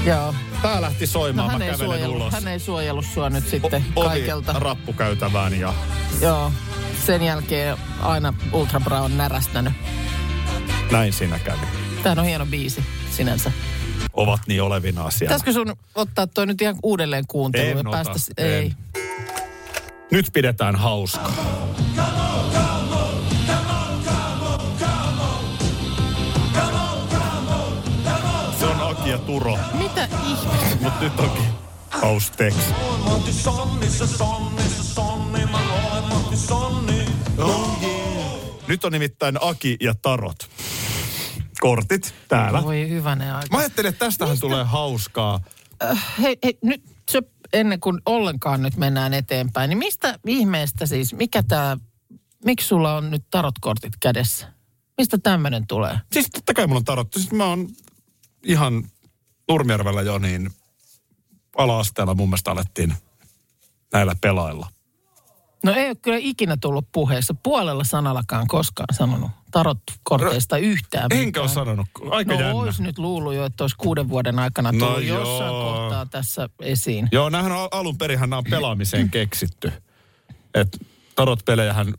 Joo. 0.05 0.35
tää 0.63 0.81
lähti 0.81 1.05
No 1.05 1.11
soimaan, 1.11 1.51
hän 1.51 1.59
mä 1.59 1.65
kävelen 1.65 1.87
suojellut, 1.87 2.17
ulos. 2.17 2.33
hän 2.33 2.49
ei 2.49 2.59
suojellut 2.61 3.05
sua 3.15 3.31
nyt 3.31 3.49
sitten 3.49 3.85
O- 3.97 4.01
ovi 4.01 4.09
kaikelta. 4.09 4.53
rappukäytävään 4.53 5.61
ja 5.61 5.75
Joo. 6.21 6.53
Sen 7.07 7.23
jälkeen 7.23 7.77
aina 8.01 8.35
Ultra 8.53 8.81
Bra 8.81 9.01
on 9.01 9.17
närästänyt. 9.17 9.73
näin 10.93 11.13
siinä 11.13 11.39
kävi. 11.39 11.67
Tämä 12.03 12.21
on 12.21 12.27
hieno 12.27 12.47
biisi 12.47 12.85
sinänsä. 13.11 13.53
Ovat 14.13 14.41
niin 14.47 14.63
olevinaan 14.63 15.13
siellä. 15.13 15.29
Pitäisikö 15.35 15.53
sun 15.53 15.77
ottaa 15.95 16.27
toi 16.27 16.47
nyt 16.47 16.63
ihan 16.63 16.77
uudelleen 16.83 17.25
kuunteluun 17.29 17.71
En 17.71 17.77
ja 17.77 17.91
ota, 17.91 18.05
päästä... 18.11 18.33
en. 18.39 18.47
Ei. 18.47 18.73
Nyt 20.15 20.27
pidetään 20.33 20.77
hauskaa. 20.77 21.33
Se 28.59 28.67
on 28.67 28.81
Aki 28.81 29.11
ja 29.11 29.19
Turo, 29.19 29.59
Mitä 29.73 30.09
ihmettä? 30.27 30.77
mutta 30.81 31.01
nyt 31.01 31.21
onkin 31.21 31.45
Haustex. 31.91 32.55
Nyt 38.69 38.85
on 38.85 38.93
nimittäin 38.93 39.39
Aki 39.41 39.77
ja 39.81 39.95
Tarot. 39.95 40.51
Kortit 41.61 42.15
täällä. 42.29 42.63
Voi 42.63 42.89
hyvänen 42.89 43.35
aika. 43.35 43.49
Mä 43.51 43.59
ajattelin, 43.59 43.89
että 43.89 44.05
tästähän 44.05 44.41
tulee 44.41 44.65
hauskaa. 44.65 45.41
Hei, 46.23 46.37
hei, 46.45 46.59
nyt 46.63 46.83
se, 47.11 47.23
ennen 47.55 47.81
kuin 47.81 48.01
ollenkaan 48.07 48.63
nyt 48.63 48.77
mennään 48.77 49.15
eteenpäin, 49.15 49.69
niin 49.69 49.79
mistä 49.79 50.19
ihmeestä 50.27 50.87
siis, 50.87 51.15
mikä 51.15 51.43
tämä, 51.43 51.77
miksi 52.45 52.69
sulla 52.69 52.97
on 52.97 53.11
nyt 53.11 53.25
tarotkortit 53.31 53.93
kädessä? 54.01 54.53
Mistä 54.99 55.19
tämmöinen 55.19 55.67
tulee? 55.67 56.01
Siis 56.13 56.31
totta 56.31 56.55
kai 56.55 56.67
mulla 56.67 56.79
on 56.79 56.85
tarot. 56.85 57.13
Siis 57.13 57.33
mä 57.33 57.45
oon 57.45 57.69
ihan 58.43 58.85
Nurmijärvellä 59.49 60.03
jo 60.03 60.19
niin 60.19 60.51
ala-asteella 61.57 62.15
mun 62.15 62.29
mielestä 62.29 62.51
alettiin 62.51 62.95
näillä 63.93 64.15
pelailla. 64.21 64.74
No 65.65 65.73
ei 65.73 65.87
ole 65.87 65.95
kyllä 66.03 66.19
ikinä 66.21 66.57
tullut 66.61 66.87
puheessa 66.93 67.35
puolella 67.43 67.85
sanallakaan 67.85 68.47
koskaan 68.47 68.95
sanonut 68.95 69.31
tarotkorteista 69.51 70.59
yhtään 70.59 71.07
Enkä 71.11 71.25
mitään. 71.27 71.43
ole 71.43 71.49
sanonut. 71.51 71.87
Aika 72.11 72.33
No 72.35 72.41
jännä. 72.41 72.55
olisi 72.55 72.83
nyt 72.83 72.99
luullut 72.99 73.35
jo, 73.35 73.45
että 73.45 73.65
olisi 73.65 73.77
kuuden 73.77 74.09
vuoden 74.09 74.39
aikana 74.39 74.73
No 74.73 74.87
tullut 74.87 75.05
jossain 75.05 75.51
joo. 75.55 75.73
kohtaa 75.73 76.07
tässä 76.07 76.49
esiin. 76.61 77.09
Joo, 77.13 77.29
nämähän 77.31 77.53
on 77.53 77.69
alun 77.71 77.99
perinhän 77.99 78.31
nämä 78.31 78.39
on 78.39 78.45
pelaamiseen 78.51 79.11
keksitty. 79.11 79.73
Et 80.55 80.87
tarot-pelejähän 81.15 81.95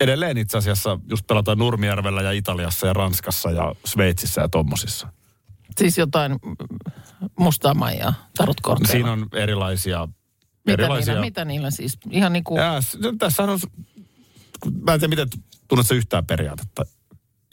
edelleen 0.00 0.38
itse 0.38 0.58
asiassa 0.58 0.98
just 1.10 1.26
pelataan 1.26 1.58
Nurmijärvellä 1.58 2.22
ja 2.22 2.32
Italiassa 2.32 2.86
ja 2.86 2.92
Ranskassa 2.92 3.50
ja 3.50 3.74
Sveitsissä 3.84 4.40
ja 4.40 4.48
tommosissa. 4.48 5.08
Siis 5.78 5.98
jotain 5.98 6.36
mustaa 7.38 7.74
maijaa 7.74 8.14
tarotkorteilla. 8.36 8.92
Siinä 8.92 9.12
on 9.12 9.26
erilaisia... 9.34 10.08
mitä, 10.66 10.82
erilaisia 10.82 11.14
niillä, 11.14 11.26
mitä 11.26 11.44
niillä 11.44 11.70
siis? 11.70 11.98
Ihan 12.10 12.32
niin 12.32 12.44
kuin, 12.44 12.60
Ja, 12.60 12.80
s- 12.80 12.98
tässä 13.18 13.42
on, 13.42 13.58
mä 14.86 14.94
en 14.94 15.00
tiedä 15.00 15.08
miten 15.08 15.28
tunnet 15.68 15.86
sä 15.86 15.94
yhtään 15.94 16.26
periaatetta, 16.26 16.84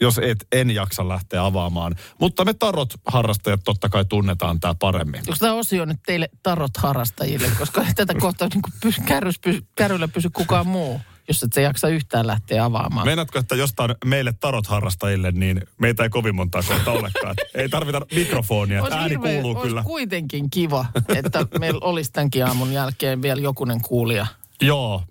jos 0.00 0.18
et, 0.18 0.46
en 0.52 0.70
jaksa 0.70 1.08
lähteä 1.08 1.44
avaamaan. 1.44 1.94
Mutta 2.20 2.44
me 2.44 2.52
tarot-harrastajat 2.54 3.60
totta 3.64 3.88
kai 3.88 4.04
tunnetaan 4.04 4.60
tämä 4.60 4.74
paremmin. 4.78 5.20
onko 5.20 5.36
tämä 5.40 5.52
osio 5.54 5.84
nyt 5.84 6.00
teille 6.06 6.28
tarot-harrastajille? 6.42 7.50
Koska 7.58 7.84
tätä 7.96 8.14
kohtaa 8.14 8.48
niin 8.54 8.62
pysy, 8.82 9.00
kärrys, 9.06 9.38
pysy, 9.38 9.66
kärryllä 9.76 10.08
pysy 10.08 10.30
kukaan 10.30 10.66
muu, 10.66 11.00
jos 11.28 11.42
et 11.42 11.52
sä 11.52 11.60
jaksa 11.60 11.88
yhtään 11.88 12.26
lähteä 12.26 12.64
avaamaan. 12.64 13.06
Meinaatko, 13.06 13.38
että 13.38 13.54
jostain 13.54 13.94
meille 14.04 14.32
tarot-harrastajille, 14.32 15.32
niin 15.32 15.62
meitä 15.78 16.02
ei 16.02 16.08
kovin 16.10 16.34
montaa 16.34 16.62
kohta 16.62 16.90
olekaan. 16.90 17.34
ei 17.54 17.68
tarvita 17.68 18.00
mikrofonia, 18.14 18.84
ääni 18.90 19.10
hirveä- 19.10 19.42
kuuluu 19.42 19.62
kyllä. 19.62 19.82
kuitenkin 19.82 20.50
kiva, 20.50 20.86
että 21.16 21.46
meillä 21.58 21.80
olisi 21.82 22.12
tämänkin 22.12 22.46
aamun 22.46 22.72
jälkeen 22.72 23.22
vielä 23.22 23.40
jokunen 23.40 23.80
kuulija. 23.80 24.26
Joo. 24.62 25.02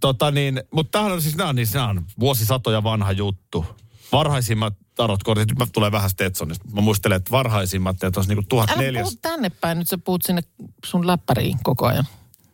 Tota 0.00 0.30
niin, 0.30 0.62
mutta 0.70 0.90
tämähän 0.90 1.12
on 1.12 1.22
siis, 1.22 1.36
nämä 1.36 1.50
on, 1.50 1.56
niin, 1.56 1.68
nämä 1.74 1.88
on 1.88 2.04
vuosisatoja 2.20 2.82
vanha 2.82 3.12
juttu. 3.12 3.66
Varhaisimmat 4.12 4.74
tarotkortit, 4.94 5.48
nyt 5.48 5.58
mä 5.58 5.66
tulee 5.72 5.92
vähän 5.92 6.10
Stetsonista. 6.10 6.68
Mä 6.72 6.80
muistelen, 6.80 7.16
että 7.16 7.30
varhaisimmat, 7.30 8.04
että 8.04 8.20
olisi 8.20 8.34
niinku 8.34 8.56
Älä 8.56 8.66
1400... 8.66 9.02
puhu 9.02 9.18
tänne 9.22 9.50
päin, 9.50 9.78
nyt 9.78 9.88
sä 9.88 9.98
puhut 9.98 10.22
sinne 10.22 10.42
sun 10.84 11.06
läppäriin 11.06 11.58
koko 11.62 11.86
ajan. 11.86 12.04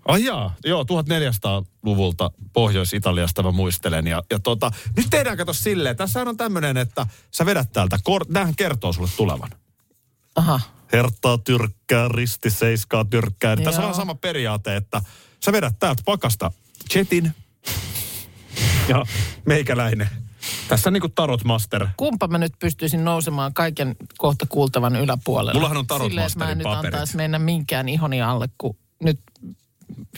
Ai 0.08 0.24
jaa, 0.24 0.54
joo, 0.64 0.82
1400-luvulta 0.82 2.30
Pohjois-Italiasta 2.52 3.42
mä 3.42 3.50
muistelen. 3.50 4.06
Ja, 4.06 4.22
ja 4.30 4.38
tota, 4.38 4.70
nyt 4.96 5.06
tehdään 5.10 5.36
kato 5.36 5.52
silleen, 5.52 5.96
tässä 5.96 6.22
on 6.22 6.36
tämmöinen, 6.36 6.76
että 6.76 7.06
sä 7.30 7.46
vedät 7.46 7.72
täältä, 7.72 7.98
kor- 8.04 8.26
näähän 8.28 8.56
kertoo 8.56 8.92
sulle 8.92 9.08
tulevan. 9.16 9.50
Aha. 10.36 10.60
Hertaa 10.92 11.38
tyrkkää, 11.38 12.08
risti 12.08 12.50
seiskaa 12.50 13.04
tyrkkää. 13.04 13.56
Niin 13.56 13.64
tässä 13.64 13.86
on 13.86 13.94
sama 13.94 14.14
periaate, 14.14 14.76
että 14.76 15.02
sä 15.44 15.52
vedät 15.52 15.78
täältä 15.78 16.02
pakasta 16.04 16.52
chetin 16.90 17.32
ja 18.88 19.06
meikäläinen. 19.46 20.08
Tässä 20.68 20.90
niinku 20.90 21.08
tarot 21.08 21.44
master. 21.44 21.86
Kumpa 21.96 22.28
mä 22.28 22.38
nyt 22.38 22.52
pystyisin 22.58 23.04
nousemaan 23.04 23.54
kaiken 23.54 23.96
kohta 24.18 24.46
kuultavan 24.48 24.96
yläpuolelle? 24.96 25.52
Mullahan 25.52 25.76
on 25.76 25.86
Tarot 25.86 26.08
Silleen, 26.08 26.30
mä 26.36 26.50
en 26.50 26.58
nyt 26.58 26.66
antaisi 26.66 27.16
mennä 27.16 27.38
minkään 27.38 27.88
ihoni 27.88 28.22
alle, 28.22 28.48
kun 28.58 28.76
nyt 29.02 29.20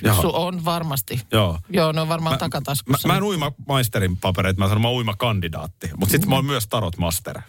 Jaha. 0.03 0.23
su 0.23 0.31
on 0.35 0.65
varmasti. 0.65 1.21
Joo. 1.33 1.59
Joo, 1.71 1.93
ne 1.93 2.01
on 2.01 2.09
varmaan 2.09 2.35
Mä, 2.35 2.39
takataskussa. 2.39 3.09
mä 3.09 3.17
en 3.17 3.23
uima 3.23 3.53
maisterin 3.69 4.17
papereita, 4.17 4.59
mä 4.59 4.69
sanon 4.69 4.83
mä 4.83 4.89
oon 4.89 4.97
uima 4.97 5.17
kandidaatti. 5.17 5.91
Mutta 5.97 6.13
sitten 6.13 6.29
mä 6.31 6.35
oon 6.37 6.45
myös 6.45 6.67
tarot 6.69 6.97
master. 6.99 7.41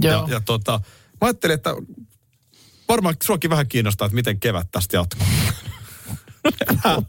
Joo. 0.00 0.12
Ja, 0.28 0.34
ja 0.34 0.40
tota, 0.40 0.80
mä 1.10 1.18
ajattelin, 1.20 1.54
että 1.54 1.74
varmaan 2.88 3.16
suakin 3.22 3.50
vähän 3.50 3.68
kiinnostaa, 3.68 4.06
että 4.06 4.14
miten 4.14 4.40
kevät 4.40 4.68
tästä 4.72 4.96
jatkuu. 4.96 5.26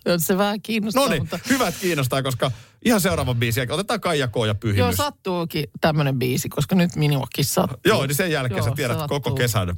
Se 0.17 0.37
vähän 0.37 0.61
kiinnostaa, 0.61 1.03
No 1.03 1.09
niin, 1.09 1.21
mutta... 1.21 1.39
hyvät 1.49 1.75
kiinnostaa, 1.81 2.23
koska 2.23 2.51
ihan 2.85 3.01
seuraava 3.01 3.33
biisi, 3.35 3.61
otetaan 3.69 4.01
Kaija 4.01 4.27
K. 4.27 4.35
ja 4.35 4.45
Joo, 4.45 4.55
Pyhimys. 4.55 4.95
sattuukin 4.95 5.63
tämmöinen 5.81 6.19
biisi, 6.19 6.49
koska 6.49 6.75
nyt 6.75 6.95
minuakin 6.95 7.45
sattuu. 7.45 7.79
Joo, 7.85 8.05
niin 8.05 8.15
sen 8.15 8.31
jälkeen 8.31 8.57
Joo, 8.57 8.67
sä 8.69 8.75
tiedät 8.75 8.97
se 8.99 9.07
koko 9.07 9.15
sattuu. 9.29 9.35
kesän 9.35 9.75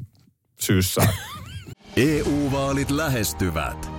syyssä. 0.59 1.01
EU-vaalit 1.97 2.91
lähestyvät. 2.91 3.98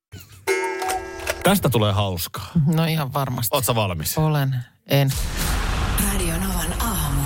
Tästä 1.43 1.69
tulee 1.69 1.91
hauskaa. 1.91 2.47
No 2.75 2.85
ihan 2.85 3.13
varmasti. 3.13 3.63
Sä 3.63 3.75
valmis? 3.75 4.17
Olen. 4.17 4.55
En. 4.87 5.11
Radio 6.13 6.33
Novan 6.33 6.81
aamu. 6.81 7.21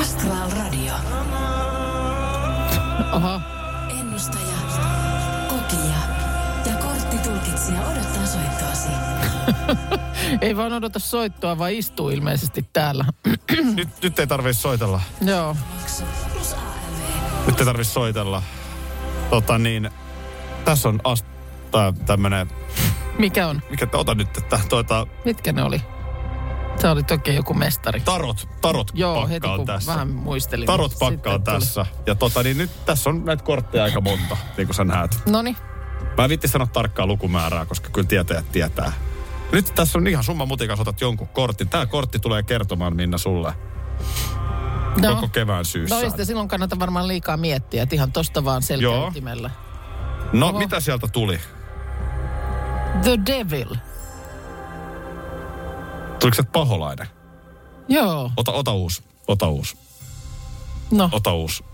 Astral 0.00 0.50
Radio. 0.50 0.94
Oho. 3.12 3.40
Ennustaja, 4.00 4.56
kokija 5.48 5.98
ja 6.66 6.76
korttitulkitsija 6.76 7.80
odottaa 7.80 8.26
soittoasi. 8.26 8.88
Ei 10.40 10.56
vaan 10.56 10.72
odota 10.72 10.98
soittoa, 10.98 11.58
vaan 11.58 11.72
istuu 11.72 12.10
ilmeisesti 12.10 12.68
täällä. 12.72 13.04
Nyt, 13.76 13.88
nyt 14.02 14.18
ei 14.18 14.26
tarvitse 14.26 14.60
soitella. 14.60 15.00
Joo. 15.20 15.56
Nyt 17.46 17.60
ei 17.60 17.66
tarvitse 17.66 17.92
soitella. 17.92 18.42
Tota 19.30 19.58
niin, 19.58 19.90
tässä 20.64 20.88
on 20.88 21.00
ast, 21.04 21.26
tää, 21.78 21.92
tämmönen, 22.06 22.50
Mikä 23.18 23.48
on? 23.48 23.62
mikä, 23.70 23.86
ota 23.92 24.14
nyt, 24.14 24.36
että 24.38 24.60
tuota, 24.68 25.06
Mitkä 25.24 25.52
ne 25.52 25.62
oli? 25.62 25.80
Se 26.80 26.88
oli 26.88 27.02
toki 27.02 27.34
joku 27.34 27.54
mestari. 27.54 28.00
tarot, 28.00 28.48
tarot 28.60 28.90
Joo, 28.94 29.28
heti 29.28 29.48
kun 29.56 29.66
tässä. 29.66 29.92
vähän 29.92 30.08
muistelin. 30.10 30.66
Tarot 30.66 30.90
niin 30.90 30.98
pakka 30.98 31.30
on 31.30 31.36
sitten 31.36 31.54
tuli. 31.54 31.60
tässä. 31.60 31.86
Ja 32.06 32.14
tota 32.14 32.42
niin, 32.42 32.58
nyt 32.58 32.70
tässä 32.86 33.10
on 33.10 33.24
näitä 33.24 33.44
kortteja 33.44 33.84
aika 33.84 34.00
monta, 34.00 34.36
niin 34.56 34.66
kuin 34.66 34.74
sä 34.74 34.84
näet. 34.84 35.22
Noniin. 35.28 35.56
Mä 36.18 36.24
en 36.24 36.30
vitti 36.30 36.48
sanoa 36.48 36.66
tarkkaa 36.66 37.06
lukumäärää, 37.06 37.66
koska 37.66 37.88
kyllä 37.90 38.08
tietäjät 38.08 38.52
tietää. 38.52 38.92
Nyt 39.52 39.72
tässä 39.74 39.98
on 39.98 40.06
ihan 40.06 40.24
summa 40.24 40.46
mutikas, 40.46 40.80
otat 40.80 41.00
jonkun 41.00 41.28
kortin. 41.28 41.68
Tämä 41.68 41.86
kortti 41.86 42.18
tulee 42.18 42.42
kertomaan, 42.42 42.96
Minna, 42.96 43.18
sulle 43.18 43.54
No. 45.00 45.14
koko 45.14 45.28
kevään 45.28 45.64
syyssä. 45.64 46.02
No 46.02 46.10
sitä 46.10 46.24
silloin 46.24 46.48
kannata 46.48 46.78
varmaan 46.78 47.08
liikaa 47.08 47.36
miettiä, 47.36 47.82
että 47.82 47.94
ihan 47.94 48.12
tosta 48.12 48.44
vaan 48.44 48.62
selkeytimellä. 48.62 49.50
No, 50.32 50.48
Oho. 50.48 50.58
mitä 50.58 50.80
sieltä 50.80 51.08
tuli? 51.08 51.40
The 53.02 53.18
Devil. 53.26 53.76
Tuliko 56.20 56.34
se 56.34 56.42
paholainen? 56.42 57.06
Joo, 57.88 58.30
Ota, 58.36 58.52
ota 58.52 58.72
uusi. 58.72 59.02
Ota 59.28 59.48
uusi. 59.48 59.76
no. 60.90 61.08
Ota 61.12 61.32
uusi. 61.32 61.64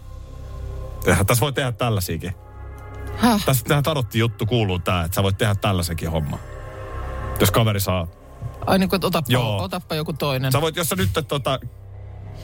Tehdä, 1.04 1.24
tässä 1.24 1.40
voi 1.40 1.52
tehdä 1.52 1.72
tällaisiakin. 1.72 2.32
Häh? 3.16 3.44
Tässä 3.44 3.64
tähän 3.64 3.82
tarotti 3.82 4.18
juttu 4.18 4.46
kuuluu 4.46 4.78
tää, 4.78 5.04
että 5.04 5.14
sä 5.14 5.22
voit 5.22 5.38
tehdä 5.38 5.54
tällaisenkin 5.54 6.10
homma. 6.10 6.38
Jos 7.40 7.50
kaveri 7.50 7.80
saa. 7.80 8.06
Ai 8.66 8.78
niin 8.78 8.88
kuin, 8.88 9.04
otappa, 9.04 9.32
Joo. 9.32 9.62
otappa 9.62 9.94
joku 9.94 10.12
toinen. 10.12 10.52
Sä 10.52 10.60
voit, 10.60 10.76
jos 10.76 10.88
sä 10.88 10.96
nyt 10.96 11.10
tota, 11.28 11.58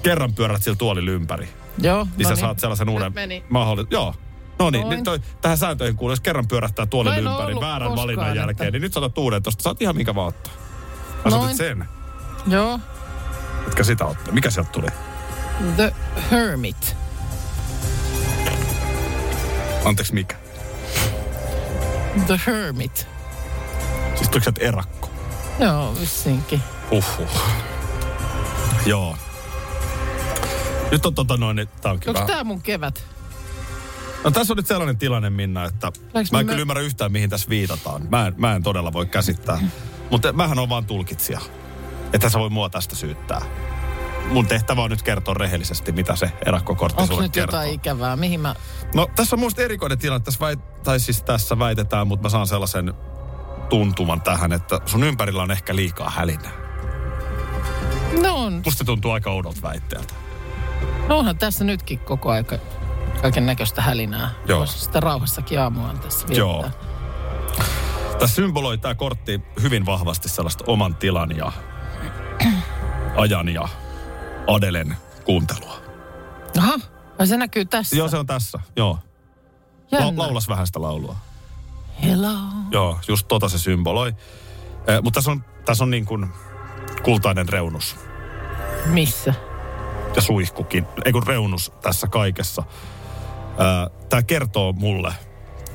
kerran 0.02 0.34
pyörät 0.34 0.62
sillä 0.62 0.76
tuolilla 0.76 1.10
ympäri, 1.10 1.48
Joo, 1.78 2.06
niin 2.16 2.28
no 2.28 2.36
sä 2.36 2.40
saat 2.40 2.58
sellaisen 2.58 2.88
uuden 2.88 3.12
mahdollisuuden. 3.48 3.96
Joo. 3.96 4.14
No 4.58 4.70
niin, 4.70 4.88
nyt 4.88 5.04
toi, 5.04 5.20
tähän 5.40 5.58
sääntöihin 5.58 5.96
kuuluu, 5.96 6.12
jos 6.12 6.20
kerran 6.20 6.48
pyörähtää 6.48 6.86
tuolin 6.86 7.24
No 7.24 7.30
ympäri 7.40 7.54
väärän 7.60 7.88
koskaan, 7.88 8.02
valinnan 8.06 8.36
jälkeen, 8.36 8.50
että- 8.68 8.70
niin 8.70 8.82
nyt 8.82 8.92
sä 8.92 9.00
otat 9.00 9.18
uuden 9.18 9.42
tosta. 9.42 9.62
Saat 9.62 9.82
ihan 9.82 9.96
minkä 9.96 10.14
vaan 10.14 10.28
ottaa. 10.28 10.52
Otit 11.24 11.56
sen. 11.56 11.88
Joo. 12.46 12.80
Etkä 13.66 13.84
sitä 13.84 14.04
ottaa. 14.04 14.32
Mikä 14.34 14.50
sieltä 14.50 14.70
tuli? 14.70 14.86
The 15.76 15.92
Hermit. 16.30 16.96
Anteeksi, 19.84 20.14
mikä? 20.14 20.36
The 22.26 22.40
Hermit. 22.46 23.08
Siis 24.14 24.28
tuliko 24.28 24.44
sieltä 24.44 24.64
erakko? 24.64 25.10
Joo, 25.58 25.94
vissinkin. 26.00 26.62
Uhuh. 26.90 27.40
Joo. 28.86 29.16
Nyt 30.90 31.06
on 31.06 31.14
tota 31.14 31.36
noin, 31.36 31.56
niin 31.56 31.68
tää 31.80 31.92
onkin 31.92 32.08
Onko 32.08 32.26
tää 32.26 32.44
mun 32.44 32.62
kevät? 32.62 33.04
No 34.26 34.30
tässä 34.32 34.52
on 34.52 34.56
nyt 34.56 34.66
sellainen 34.66 34.98
tilanne, 34.98 35.30
Minna, 35.30 35.64
että 35.64 35.92
Läks 36.14 36.32
mä 36.32 36.40
en 36.40 36.46
me- 36.46 36.50
kyllä 36.50 36.60
ymmärrä 36.60 36.82
yhtään, 36.82 37.12
mihin 37.12 37.30
tässä 37.30 37.48
viitataan. 37.48 38.06
Mä 38.10 38.26
en, 38.26 38.34
mä 38.36 38.54
en 38.54 38.62
todella 38.62 38.92
voi 38.92 39.06
käsittää. 39.06 39.60
Mutta 40.10 40.32
mähän 40.32 40.58
on 40.58 40.68
vaan 40.68 40.84
tulkitsija. 40.84 41.40
Että 42.12 42.28
sä 42.28 42.38
voi 42.38 42.50
mua 42.50 42.70
tästä 42.70 42.96
syyttää. 42.96 43.42
Mun 44.30 44.46
tehtävä 44.46 44.82
on 44.82 44.90
nyt 44.90 45.02
kertoa 45.02 45.34
rehellisesti, 45.34 45.92
mitä 45.92 46.16
se 46.16 46.32
erakkokortti 46.46 47.02
Onko 47.02 47.14
sulle 47.14 47.26
nyt 47.26 47.32
kertoo. 47.32 47.60
jotain 47.60 47.74
ikävää? 47.74 48.16
Mihin 48.16 48.40
mä... 48.40 48.54
No 48.94 49.08
tässä 49.16 49.36
on 49.36 49.40
musta 49.40 49.62
erikoinen 49.62 49.98
tilanne. 49.98 50.24
Tässä 50.24 50.40
väit, 50.40 50.82
tai 50.82 51.00
siis 51.00 51.22
tässä 51.22 51.58
väitetään, 51.58 52.06
mutta 52.06 52.22
mä 52.22 52.28
saan 52.28 52.46
sellaisen 52.46 52.94
tuntuman 53.68 54.20
tähän, 54.20 54.52
että 54.52 54.80
sun 54.86 55.04
ympärillä 55.04 55.42
on 55.42 55.50
ehkä 55.50 55.76
liikaa 55.76 56.10
hälinää. 56.10 56.52
No 58.22 58.34
on. 58.44 58.62
Musta 58.64 58.84
tuntuu 58.84 59.10
aika 59.10 59.30
oudolta 59.30 59.62
väitteeltä. 59.62 60.14
No 61.08 61.18
onhan 61.18 61.38
tässä 61.38 61.64
nytkin 61.64 61.98
koko 61.98 62.30
aika 62.30 62.56
kaiken 63.22 63.46
näköistä 63.46 63.82
hälinää. 63.82 64.30
Joo. 64.48 64.58
Voisi 64.58 64.78
sitä 64.78 65.00
rauhassakin 65.00 65.60
aamuaan 65.60 65.98
tässä 65.98 66.26
Joo. 66.30 66.62
viettää. 66.62 66.80
Tässä 68.18 68.34
symboloi 68.36 68.78
tämä 68.78 68.94
kortti 68.94 69.40
hyvin 69.62 69.86
vahvasti 69.86 70.28
sellaista 70.28 70.64
oman 70.66 70.94
tilan 70.94 71.36
ja 71.36 71.52
ajan 73.16 73.48
ja 73.48 73.68
Adelen 74.46 74.96
kuuntelua. 75.24 75.80
Aha, 76.58 76.78
vai 77.18 77.26
se 77.26 77.36
näkyy 77.36 77.64
tässä? 77.64 77.96
Joo, 77.96 78.08
se 78.08 78.16
on 78.16 78.26
tässä. 78.26 78.58
Joo. 78.76 78.98
La- 79.92 80.12
laulas 80.16 80.48
vähän 80.48 80.66
sitä 80.66 80.82
laulua. 80.82 81.16
Hello. 82.02 82.38
Joo, 82.70 82.98
just 83.08 83.28
tota 83.28 83.48
se 83.48 83.58
symboloi. 83.58 84.08
Eh, 84.86 85.02
mutta 85.02 85.18
tässä 85.18 85.30
on, 85.30 85.44
tässä 85.64 85.84
on 85.84 85.90
niin 85.90 86.04
kuin 86.04 86.28
kultainen 87.02 87.48
reunus 87.48 87.96
Missä? 88.86 89.34
ja 90.16 90.22
suihkukin. 90.22 90.86
Ei 91.04 91.12
kun 91.12 91.26
reunus 91.26 91.72
tässä 91.82 92.06
kaikessa. 92.06 92.62
Tämä 94.08 94.22
kertoo 94.22 94.72
mulle 94.72 95.12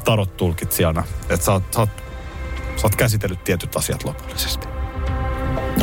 tarot 0.06 0.38
tulkitsijana, 0.38 1.04
että 1.30 1.46
sä 1.46 1.52
oot, 1.52 1.64
sä, 1.74 1.80
oot, 1.80 1.90
sä 2.76 2.82
oot 2.84 2.96
käsitellyt 2.96 3.44
tietyt 3.44 3.76
asiat 3.76 4.04
lopullisesti. 4.04 4.68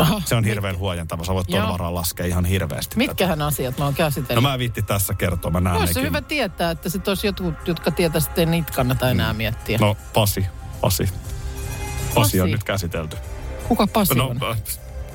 Aha. 0.00 0.22
Se 0.24 0.34
on 0.34 0.44
hirveän 0.44 0.78
huojentava. 0.78 1.24
Sä 1.24 1.34
voit 1.34 1.48
Joo. 1.50 1.68
varaan 1.72 1.94
laskea 1.94 2.26
ihan 2.26 2.44
hirveästi. 2.44 2.88
tätä. 2.90 2.98
Mitkähän 2.98 3.42
asiat 3.42 3.78
mä 3.78 3.84
oon 3.84 3.94
käsitellyt? 3.94 4.34
No 4.44 4.48
mä 4.50 4.58
viitti 4.58 4.82
tässä 4.82 5.14
kertoa, 5.14 5.50
mä 5.50 5.60
näen 5.60 5.76
Olisi 5.76 5.92
se 5.94 6.00
nekin. 6.00 6.08
hyvä 6.10 6.20
tietää, 6.22 6.70
että 6.70 6.88
sit 6.88 7.08
olisi 7.08 7.26
jotkut, 7.26 7.54
jotka 7.68 7.90
tietää, 7.90 8.20
että 8.28 8.40
ei 8.40 8.46
niitä 8.46 8.72
kannata 8.72 9.10
enää 9.10 9.32
miettiä. 9.32 9.78
No 9.78 9.96
Pasi, 10.14 10.46
Pasi. 10.80 11.08
Pasi 12.14 12.40
on 12.40 12.44
Pasi. 12.44 12.52
nyt 12.52 12.64
käsitelty. 12.64 13.16
Kuka 13.68 13.86
Pasi 13.86 14.14
No, 14.14 14.26
on? 14.28 14.40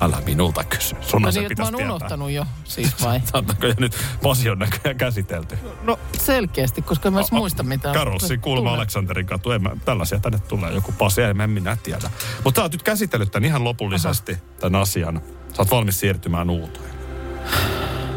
Älä 0.04 0.22
minulta 0.26 0.64
kysy. 0.64 0.96
Sun 1.02 1.22
No 1.22 1.28
on 1.28 1.34
se 1.34 1.40
niin, 1.40 1.52
mä 1.58 1.64
oon 1.64 1.74
tietää. 1.76 1.96
unohtanut 1.96 2.32
jo, 2.32 2.46
siis 2.64 3.02
vai? 3.02 3.22
Saatako 3.32 3.68
jo 3.68 3.74
nyt 3.80 3.98
Pasi 4.24 4.50
on 4.50 4.60
näköjään 4.60 4.98
käsitelty. 4.98 5.58
No 5.84 6.00
selkeästi, 6.18 6.82
koska 6.82 7.10
en 7.10 7.14
mä 7.14 7.20
edes 7.20 7.32
muista 7.32 7.64
mitään. 7.64 7.96
Karolsi, 7.96 8.38
Tunne. 8.38 8.70
Aleksanterin 8.72 9.26
katu. 9.26 9.52
En 9.52 9.64
mä, 9.64 9.70
tällaisia 9.86 10.20
tänne 10.20 10.40
tulee. 10.40 10.72
Joku 10.74 10.92
Pasi, 10.92 11.22
en 11.22 11.38
mä 11.38 11.48
minä 11.48 11.78
tiedä. 11.84 12.10
Mutta 12.44 12.60
sä 12.60 12.64
oot 12.64 12.72
nyt 12.72 12.84
käsitellyt 12.84 13.32
tämän 13.32 13.48
ihan 13.48 13.64
lopullisesti, 13.64 14.32
Aha. 14.32 14.42
tämän 14.60 14.82
asian. 14.82 15.22
Sä 15.54 15.62
oot 15.62 15.72
valmis 15.72 16.00
siirtymään 16.00 16.50
uuteen. 16.50 16.94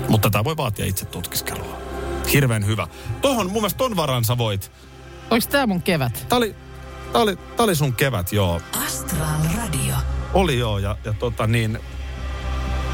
Mutta 0.08 0.30
tätä 0.30 0.44
voi 0.44 0.56
vaatia 0.56 0.86
itse 0.86 1.04
tutkiskelua. 1.06 1.78
Hirveän 2.32 2.66
hyvä. 2.66 2.86
Tohon, 3.20 3.46
mun 3.46 3.54
mielestä 3.54 3.78
ton 3.78 3.96
varan 3.96 4.24
sä 4.24 4.38
voit. 4.38 4.72
Oliko 5.30 5.46
tää 5.50 5.66
mun 5.66 5.82
kevät? 5.82 6.26
Tää 6.28 6.36
oli, 6.38 6.54
tää 7.12 7.22
oli, 7.22 7.36
tää 7.36 7.64
oli 7.64 7.74
sun 7.74 7.92
kevät, 7.92 8.32
joo. 8.32 8.60
Astral 8.86 9.40
Radio. 9.56 9.94
Oli 10.34 10.58
joo, 10.58 10.78
ja, 10.78 10.96
ja 11.04 11.12
tota 11.12 11.46
niin, 11.46 11.78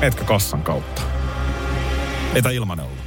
etkä 0.01 0.25
kassan 0.25 0.63
kautta. 0.63 1.03
Ei 2.35 2.43
tää 2.43 2.53
ilmanen 2.53 2.85
ollut. 2.85 2.99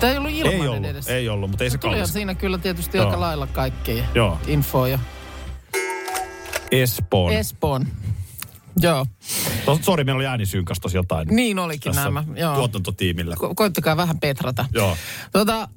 Tää 0.00 0.10
ei 0.10 0.16
ollut 0.16 0.30
ilmanen 0.32 0.60
ei 0.62 0.68
ollut, 0.68 0.84
edes. 0.90 1.08
ei 1.08 1.28
ollut, 1.28 1.50
mutta 1.50 1.64
ei 1.64 1.70
se 1.70 1.78
Tulihan 1.78 1.98
kallis. 2.00 2.12
siinä 2.12 2.34
kyllä 2.34 2.58
tietysti 2.58 2.96
Joo. 2.96 3.06
aika 3.06 3.20
lailla 3.20 3.46
kaikkea 3.46 4.04
Joo. 4.14 4.38
infoa 4.46 4.88
jo. 4.88 4.98
Espoon. 6.70 7.32
Espoon. 7.32 7.86
Joo, 8.80 9.06
sori, 9.80 10.04
meillä 10.04 10.18
oli 10.18 10.26
äänisynkäs 10.26 10.78
tosi 10.80 10.96
jotain. 10.96 11.28
niin 11.28 11.58
olikin 11.58 11.94
nämä. 11.94 12.24
Joo. 12.36 12.54
tuotantotiimille. 12.54 13.34
Ko- 13.34 13.52
koittakaa 13.54 13.96
vähän 13.96 14.20
petrata. 14.20 14.64
Joo. 14.74 14.96
Tota, 15.32 15.68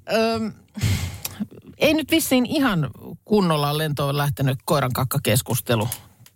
ei 1.77 1.93
nyt 1.93 2.11
vissiin 2.11 2.45
ihan 2.45 2.89
kunnolla 3.25 3.77
lentoon 3.77 4.17
lähtenyt 4.17 4.59
koiran 4.65 4.93
kakkakeskustelu 4.93 5.87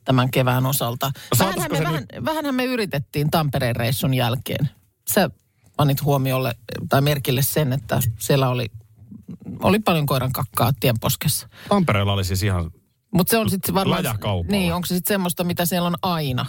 tämän 0.06 0.32
kevään 0.32 0.66
osalta. 0.66 1.12
Vähänhän 1.40 1.72
me, 1.72 1.80
vähän, 1.80 2.06
vähänhän 2.26 2.56
me 2.56 2.66
yritettiin 2.66 3.32
Tampereen 3.32 3.76
reissun 3.76 4.14
jälkeen. 4.14 4.70
Sä 5.14 5.30
panit 5.76 6.04
huomiolle 6.04 6.56
tai 6.90 7.02
merkille 7.02 7.42
sen, 7.42 7.74
että 7.74 8.00
siellä 8.20 8.50
oli, 8.50 8.72
oli 9.64 9.80
paljon 9.80 10.06
koiran 10.06 10.32
kakkaa 10.32 10.72
tienposkessa. 10.80 11.50
Tampereella 11.70 12.14
oli 12.14 12.24
siis 12.24 12.44
ihan, 12.44 12.72
Mutta 13.12 13.32
se 13.32 13.38
on 13.38 13.50
sitten 13.50 13.76
varmaan... 13.76 14.04
Niin, 14.48 14.74
onko 14.74 14.86
se 14.86 14.96
sitten 14.96 15.14
semmoista, 15.14 15.44
mitä 15.44 15.66
siellä 15.66 15.88
on 15.88 15.98
aina? 16.02 16.46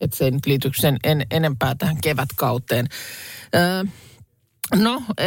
Että 0.00 0.16
se 0.16 0.24
ei 0.24 0.30
nyt 0.30 0.46
liity 0.46 0.70
sen 0.76 0.96
en, 1.04 1.26
enempää 1.30 1.74
tähän 1.74 1.96
kevätkauteen. 2.02 2.88
Öö, 3.54 3.84
no, 4.74 5.02
öö, 5.20 5.26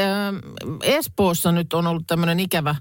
Espoossa 0.83 1.51
nyt 1.51 1.73
on 1.73 1.87
ollut 1.87 2.07
tämmöinen 2.07 2.39
ikävä 2.39 2.75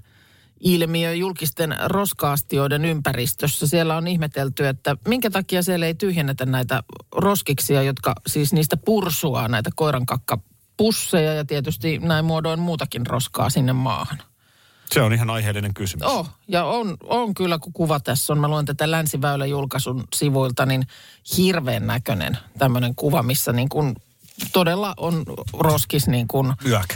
ilmiö 0.59 1.13
julkisten 1.13 1.75
roskaastioiden 1.85 2.85
ympäristössä. 2.85 3.67
Siellä 3.67 3.97
on 3.97 4.07
ihmetelty, 4.07 4.67
että 4.67 4.97
minkä 5.07 5.29
takia 5.29 5.63
siellä 5.63 5.85
ei 5.85 5.95
tyhjennetä 5.95 6.45
näitä 6.45 6.83
roskiksia, 7.15 7.83
jotka 7.83 8.13
siis 8.27 8.53
niistä 8.53 8.77
pursuaa 8.77 9.47
näitä 9.47 9.69
koirankakka 9.75 10.37
pusseja 10.77 11.33
ja 11.33 11.45
tietysti 11.45 11.97
näin 11.97 12.25
muodoin 12.25 12.59
muutakin 12.59 13.07
roskaa 13.07 13.49
sinne 13.49 13.73
maahan. 13.73 14.17
Se 14.91 15.01
on 15.01 15.13
ihan 15.13 15.29
aiheellinen 15.29 15.73
kysymys. 15.73 16.07
Oh, 16.07 16.29
ja 16.47 16.65
on, 16.65 16.97
on 17.03 17.33
kyllä, 17.33 17.59
kun 17.59 17.73
kuva 17.73 17.99
tässä 17.99 18.33
on, 18.33 18.39
mä 18.39 18.47
luen 18.47 18.65
tätä 18.65 18.91
Länsiväylän 18.91 19.49
julkaisun 19.49 20.03
sivuilta, 20.15 20.65
niin 20.65 20.87
hirveän 21.37 21.87
näköinen 21.87 22.37
tämmöinen 22.57 22.95
kuva, 22.95 23.23
missä 23.23 23.53
niin 23.53 23.69
kuin 23.69 23.95
todella 24.53 24.93
on 24.97 25.23
roskis 25.53 26.07
niin 26.07 26.27
kuin 26.27 26.53
Yök. 26.65 26.93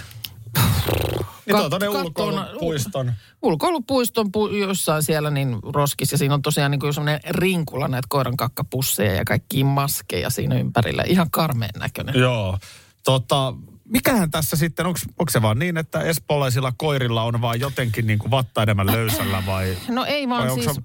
Niin 1.45 1.57
tuo 1.57 1.69
tuonne 1.69 1.87
ulkoilupuiston. 1.87 3.13
ulkoilupuiston 3.41 4.27
pu- 4.27 4.55
jossain 4.55 5.03
siellä 5.03 5.29
niin 5.29 5.59
roskis 5.73 6.11
ja 6.11 6.17
siinä 6.17 6.33
on 6.33 6.41
tosiaan 6.41 6.71
niin 6.71 6.79
kuin 6.79 6.93
semmoinen 6.93 7.19
rinkula 7.29 7.87
näitä 7.87 8.07
koiran 8.09 8.37
kakkapusseja 8.37 9.13
ja 9.13 9.25
kaikkia 9.25 9.65
maskeja 9.65 10.29
siinä 10.29 10.55
ympärillä. 10.55 11.03
Ihan 11.07 11.31
karmeen 11.31 11.79
näköinen. 11.79 12.15
Joo. 12.15 12.57
Tota, 13.03 13.53
mikähän 13.89 14.31
tässä 14.31 14.55
sitten, 14.55 14.85
onko 14.85 14.99
se 15.29 15.41
vaan 15.41 15.59
niin, 15.59 15.77
että 15.77 16.01
espoolaisilla 16.01 16.73
koirilla 16.77 17.23
on 17.23 17.41
vaan 17.41 17.59
jotenkin 17.59 18.07
niin 18.07 18.19
kuin 18.19 18.31
vatta 18.31 18.63
enemmän 18.63 18.87
löysällä 18.87 19.43
vai, 19.45 19.77
No 19.89 20.05
ei 20.05 20.29
vai 20.29 20.37
vaan 20.39 20.51
onko 20.51 20.63
siis, 20.63 20.79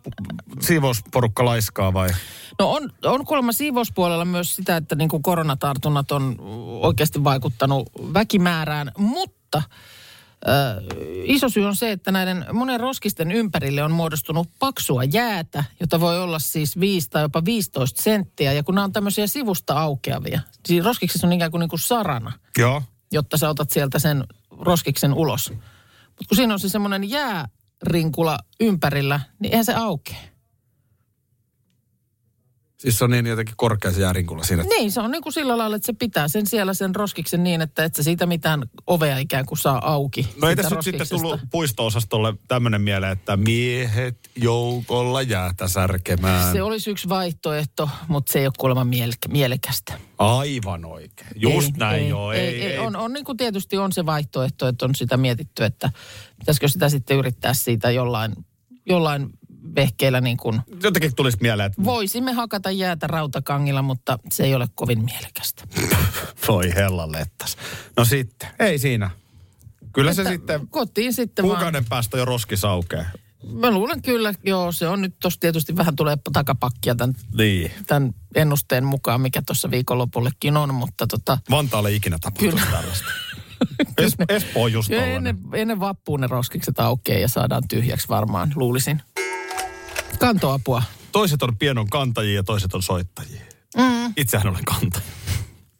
siivousporukka 0.60 1.44
laiskaa 1.44 1.92
vai? 1.92 2.08
no 2.58 2.70
on, 2.70 2.92
on 3.04 3.24
kuulemma 3.24 3.52
siivouspuolella 3.52 4.24
myös 4.24 4.56
sitä, 4.56 4.76
että 4.76 4.94
niin 4.94 5.08
kuin 5.08 5.22
koronatartunnat 5.22 6.12
on 6.12 6.36
oikeasti 6.80 7.24
vaikuttanut 7.24 7.90
väkimäärään, 8.14 8.92
mutta 8.98 9.62
Ö, 10.48 10.82
iso 11.24 11.48
syy 11.48 11.64
on 11.64 11.76
se, 11.76 11.92
että 11.92 12.12
näiden 12.12 12.46
monen 12.52 12.80
roskisten 12.80 13.32
ympärille 13.32 13.82
on 13.82 13.92
muodostunut 13.92 14.48
paksua 14.58 15.04
jäätä, 15.04 15.64
jota 15.80 16.00
voi 16.00 16.20
olla 16.22 16.38
siis 16.38 16.80
5 16.80 17.10
tai 17.10 17.22
jopa 17.22 17.44
15 17.44 18.02
senttiä. 18.02 18.52
Ja 18.52 18.62
kun 18.62 18.74
nämä 18.74 18.84
on 18.84 18.92
tämmöisiä 18.92 19.26
sivusta 19.26 19.80
aukeavia, 19.80 20.40
siis 20.66 20.84
roskiksessa 20.84 21.26
on 21.26 21.32
ikään 21.32 21.50
kuin, 21.50 21.58
niin 21.58 21.68
kuin 21.68 21.80
sarana, 21.80 22.32
Joo. 22.58 22.82
jotta 23.12 23.36
sä 23.36 23.48
otat 23.48 23.70
sieltä 23.70 23.98
sen 23.98 24.24
roskiksen 24.60 25.14
ulos. 25.14 25.50
Mutta 26.06 26.28
kun 26.28 26.36
siinä 26.36 26.52
on 26.52 26.60
se 26.60 26.68
semmoinen 26.68 27.10
jäärinkula 27.10 28.38
ympärillä, 28.60 29.20
niin 29.38 29.52
eihän 29.52 29.64
se 29.64 29.74
aukea. 29.74 30.16
Siis 32.78 32.98
se 32.98 33.04
on 33.04 33.10
niin 33.10 33.26
jotenkin 33.26 33.54
korkea 33.56 33.92
se 33.92 34.00
jäärinkulla 34.00 34.44
siinä. 34.44 34.62
Niin, 34.62 34.92
se 34.92 35.00
on 35.00 35.10
niin 35.10 35.22
kuin 35.22 35.32
sillä 35.32 35.58
lailla, 35.58 35.76
että 35.76 35.86
se 35.86 35.92
pitää 35.92 36.28
sen 36.28 36.46
siellä 36.46 36.74
sen 36.74 36.94
roskiksen 36.94 37.44
niin, 37.44 37.60
että 37.60 37.84
et 37.84 37.94
sä 37.94 38.02
siitä 38.02 38.26
mitään 38.26 38.62
ovea 38.86 39.18
ikään 39.18 39.46
kuin 39.46 39.58
saa 39.58 39.92
auki. 39.92 40.28
No 40.42 40.48
ei 40.48 40.56
tässä 40.56 40.74
nyt 40.74 40.84
sitten 40.84 41.08
tullut 41.08 41.40
puisto-osastolle 41.50 42.34
tämmöinen 42.48 42.80
mieleen, 42.80 43.12
että 43.12 43.36
miehet 43.36 44.30
joukolla 44.36 45.22
jäätä 45.22 45.68
särkemään. 45.68 46.52
Se 46.52 46.62
olisi 46.62 46.90
yksi 46.90 47.08
vaihtoehto, 47.08 47.90
mutta 48.08 48.32
se 48.32 48.38
ei 48.38 48.46
ole 48.46 48.52
kuulemma 48.58 48.84
miele- 48.84 49.28
mielekästä. 49.32 49.98
Aivan 50.18 50.84
oikein. 50.84 51.30
Just 51.36 51.66
ei, 51.66 51.78
näin 51.78 52.02
ei, 52.02 52.08
joo. 52.08 52.32
Ei, 52.32 52.40
ei, 52.40 52.62
ei. 52.62 52.78
On, 52.78 52.96
on 52.96 53.12
niin 53.12 53.24
kuin 53.24 53.36
tietysti 53.36 53.78
on 53.78 53.92
se 53.92 54.06
vaihtoehto, 54.06 54.68
että 54.68 54.84
on 54.84 54.94
sitä 54.94 55.16
mietitty, 55.16 55.64
että 55.64 55.90
pitäisikö 56.38 56.68
sitä 56.68 56.88
sitten 56.88 57.16
yrittää 57.16 57.54
siitä 57.54 57.90
jollain, 57.90 58.32
jollain 58.86 59.37
vehkeillä 59.74 60.20
niin 60.20 60.36
kuin 60.36 60.60
Jotenkin 60.82 61.14
tulisi 61.14 61.38
mieleen, 61.40 61.66
että 61.66 61.84
voisimme 61.84 62.32
hakata 62.32 62.70
jäätä 62.70 63.06
rautakangilla, 63.06 63.82
mutta 63.82 64.18
se 64.32 64.44
ei 64.44 64.54
ole 64.54 64.66
kovin 64.74 65.04
mielekästä. 65.04 65.64
voi 66.48 66.74
hella 66.74 67.12
lettas. 67.12 67.56
No 67.96 68.04
sitten, 68.04 68.48
ei 68.58 68.78
siinä. 68.78 69.10
Kyllä 69.92 70.14
se 70.14 70.22
Että 70.22 70.32
sitten 70.32 70.68
Kotiin 70.68 71.12
sitten 71.12 71.42
vaan. 71.44 71.56
kuukauden 71.56 71.84
päästä 71.84 72.18
jo 72.18 72.24
roskis 72.24 72.64
aukeaa. 72.64 73.04
Mä 73.52 73.70
luulen 73.70 74.02
kyllä, 74.02 74.34
joo, 74.44 74.72
se 74.72 74.88
on 74.88 75.00
nyt 75.00 75.14
tossa 75.20 75.40
tietysti 75.40 75.76
vähän 75.76 75.96
tulee 75.96 76.18
takapakkia 76.32 76.94
tämän, 76.94 77.14
Niin. 77.38 77.70
tämän 77.86 78.14
ennusteen 78.34 78.84
mukaan, 78.84 79.20
mikä 79.20 79.42
tuossa 79.46 79.70
viikonlopullekin 79.70 80.56
on, 80.56 80.74
mutta 80.74 81.06
tota, 81.06 81.38
Vantaalle 81.50 81.92
ikinä 81.92 82.18
tapahtunut 82.20 82.54
Kyllä. 82.60 82.72
tällaista. 82.80 83.06
Es, 83.98 84.12
Espoo 84.28 84.62
on 84.64 84.72
just 84.72 84.90
ennen, 84.90 85.38
ennen 85.54 85.80
vappuun 85.80 86.20
ne 86.20 86.26
roskikset 86.26 86.80
aukeaa 86.80 87.20
ja 87.20 87.28
saadaan 87.28 87.62
tyhjäksi 87.68 88.08
varmaan, 88.08 88.52
luulisin. 88.54 89.02
Kantoapua. 90.18 90.82
Toiset 91.12 91.42
on 91.42 91.56
pienon 91.56 91.88
kantajia 91.90 92.34
ja 92.34 92.42
toiset 92.42 92.74
on 92.74 92.82
soittajia. 92.82 93.40
Mm. 93.76 94.12
Itsehän 94.16 94.46
olen 94.48 94.64
kantaja. 94.64 95.04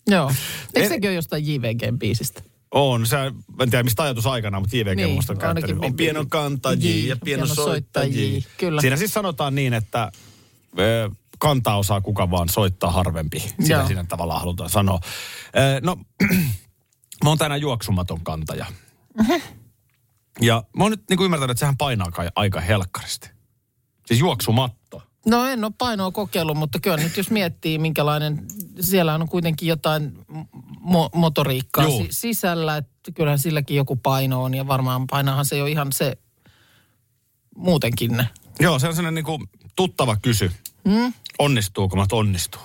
Joo. 0.07 0.29
Eikö 0.29 0.81
En- 0.83 0.89
sekin 0.89 1.11
ole 1.11 1.15
jostain 1.15 1.47
JVGn 1.47 1.99
biisistä? 1.99 2.43
On, 2.71 3.07
se, 3.07 3.17
en 3.61 3.71
tiedä 3.71 3.83
mistä 3.83 4.03
ajatus 4.03 4.27
aikana, 4.27 4.61
mutta 4.61 4.77
JVG 4.77 4.97
Niin, 4.97 5.11
musta 5.15 5.33
on 5.33 5.39
käyttänyt. 5.39 5.77
On 5.85 5.95
pienon 5.95 6.29
kantajia 6.29 7.09
ja 7.09 7.17
pienon 7.25 7.49
soittajia. 7.49 8.41
kyllä. 8.57 8.81
Siinä 8.81 8.97
siis 8.97 9.13
sanotaan 9.15 9.55
niin, 9.55 9.73
että 9.75 10.13
ö, 10.79 11.11
kantaa 11.39 11.79
osaa 11.79 12.01
kuka 12.01 12.31
vaan 12.31 12.49
soittaa 12.49 12.91
harvempi. 12.91 13.41
Sitä 13.41 13.75
Joo. 13.75 13.87
siinä 13.87 14.05
tavallaan 14.09 14.41
halutaan 14.41 14.71
sanoa. 14.71 14.99
Ö, 15.57 15.81
No, 15.83 15.97
mä 17.25 17.29
oon 17.31 17.39
tänään 17.39 17.61
juoksumaton 17.61 18.21
kantaja. 18.21 18.67
Mhm. 19.19 19.33
Ja 20.41 20.63
mä 20.77 20.85
oon 20.85 20.91
nyt 20.91 21.03
niin 21.11 21.17
kuin 21.17 21.25
ymmärtänyt, 21.25 21.51
että 21.51 21.61
sehän 21.61 21.77
painaa 21.77 22.11
kai 22.11 22.29
aika 22.35 22.61
helkkaristi. 22.61 23.31
Siis 24.09 24.21
juoksumatto. 24.21 25.03
No 25.27 25.45
en 25.47 25.65
ole 25.65 25.73
painoa 25.79 26.11
kokeillut, 26.11 26.57
mutta 26.57 26.81
kyllä 26.81 26.97
nyt 26.97 27.17
jos 27.17 27.31
miettii, 27.31 27.79
minkälainen, 27.79 28.47
siellä 28.81 29.15
on 29.15 29.29
kuitenkin 29.29 29.69
jotain 29.69 30.19
mo- 30.85 31.11
motoriikkaa 31.15 31.85
Juu. 31.85 31.99
si- 32.03 32.09
sisällä, 32.11 32.77
että 32.77 33.13
kyllähän 33.15 33.39
silläkin 33.39 33.77
joku 33.77 33.97
paino 33.97 34.43
on 34.43 34.55
ja 34.55 34.67
varmaan 34.67 35.07
painahan 35.07 35.45
se 35.45 35.57
jo 35.57 35.67
ihan 35.67 35.93
se 35.93 36.19
muutenkin 37.57 38.13
ne. 38.17 38.29
Joo, 38.61 38.79
se 38.79 38.89
on 38.89 38.95
sellainen 38.95 39.15
niin 39.15 39.25
kuin 39.25 39.43
tuttava 39.77 40.17
kysy. 40.17 40.51
Mm? 40.85 41.13
Onnistuuko 41.39 41.97
mä, 41.97 42.07
onnistuu. 42.13 42.61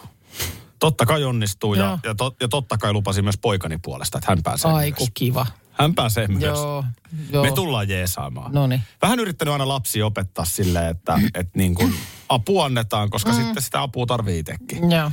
Totta 0.79 1.05
kai 1.05 1.23
onnistuu 1.23 1.73
Joo. 1.75 1.87
ja, 1.87 1.99
ja, 2.03 2.15
tot, 2.15 2.35
ja 2.41 2.47
totta 2.47 2.77
kai 2.77 2.93
lupasin 2.93 3.23
myös 3.23 3.37
poikani 3.37 3.77
puolesta, 3.83 4.17
että 4.17 4.31
hän 4.31 4.43
pääsee 4.43 4.71
Aiku 4.71 5.03
myös. 5.03 5.11
kiva. 5.13 5.45
Hän 5.73 5.95
pääsee 5.95 6.27
myös. 6.27 6.43
Joo, 6.43 6.83
joo. 7.29 7.43
Me 7.43 7.51
tullaan 7.51 7.89
jeesaamaan. 7.89 8.51
Noniin. 8.53 8.81
Vähän 9.01 9.19
yrittänyt 9.19 9.51
aina 9.51 9.67
lapsi 9.67 10.01
opettaa 10.01 10.45
silleen, 10.45 10.87
että, 10.89 11.19
että 11.33 11.57
niin 11.57 11.75
kuin 11.75 11.93
apua 12.29 12.65
annetaan, 12.65 13.09
koska 13.09 13.31
mm. 13.31 13.35
sitten 13.37 13.63
sitä 13.63 13.81
apua 13.81 14.05
tarvii 14.05 14.39
itsekin. 14.39 14.91
Joo. 14.91 15.11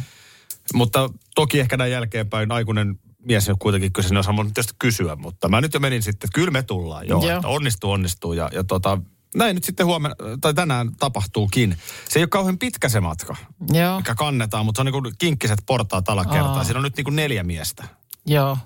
Mutta 0.74 1.10
toki 1.34 1.60
ehkä 1.60 1.76
näin 1.76 1.92
jälkeenpäin 1.92 2.52
aikuinen 2.52 2.98
mies 3.18 3.48
on 3.48 3.58
kuitenkin 3.58 3.92
kyse, 3.92 4.14
ne 4.14 4.18
osaa 4.18 4.32
mun 4.32 4.54
tietysti 4.54 4.74
kysyä, 4.78 5.16
mutta 5.16 5.48
mä 5.48 5.60
nyt 5.60 5.74
jo 5.74 5.80
menin 5.80 6.02
sitten, 6.02 6.26
että 6.26 6.34
kyllä 6.34 6.50
me 6.50 6.62
tullaan, 6.62 7.08
joo, 7.08 7.26
Joo. 7.26 7.36
että 7.36 7.48
onnistuu, 7.48 7.90
onnistuu 7.90 8.32
ja, 8.32 8.50
ja 8.52 8.64
tota, 8.64 8.98
näin 9.34 9.54
nyt 9.54 9.64
sitten 9.64 9.86
huomenna, 9.86 10.16
tai 10.40 10.54
tänään 10.54 10.96
tapahtuukin. 10.98 11.76
Se 12.08 12.18
ei 12.18 12.22
ole 12.22 12.28
kauhean 12.28 12.58
pitkä 12.58 12.88
se 12.88 13.00
matka, 13.00 13.36
Joo, 13.72 13.96
mikä 13.96 14.14
kannetaan, 14.14 14.66
mutta 14.66 14.78
se 14.78 14.82
on 14.82 14.92
niin 14.92 15.02
kuin 15.02 15.14
kinkkiset 15.18 15.58
portaat 15.66 16.08
alakertaa. 16.08 16.56
Aa. 16.56 16.64
Siinä 16.64 16.78
on 16.78 16.84
nyt 16.84 16.96
niin 16.96 17.04
kuin 17.04 17.16
neljä 17.16 17.42
miestä. 17.42 17.84
joo. 18.26 18.58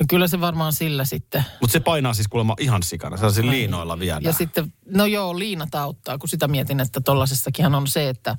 No 0.00 0.06
kyllä 0.08 0.28
se 0.28 0.40
varmaan 0.40 0.72
sillä 0.72 1.04
sitten. 1.04 1.44
Mutta 1.60 1.72
se 1.72 1.80
painaa 1.80 2.14
siis 2.14 2.28
kuulemma 2.28 2.54
ihan 2.60 2.82
sikana, 2.82 3.16
sellaisilla 3.16 3.50
liinoilla 3.50 3.98
viedään. 3.98 4.22
Ja 4.22 4.32
sitten, 4.32 4.72
no 4.86 5.06
joo, 5.06 5.38
liinat 5.38 5.74
auttaa, 5.74 6.18
kun 6.18 6.28
sitä 6.28 6.48
mietin, 6.48 6.80
että 6.80 7.00
tollasessakinhan 7.00 7.74
on 7.74 7.86
se, 7.86 8.08
että 8.08 8.36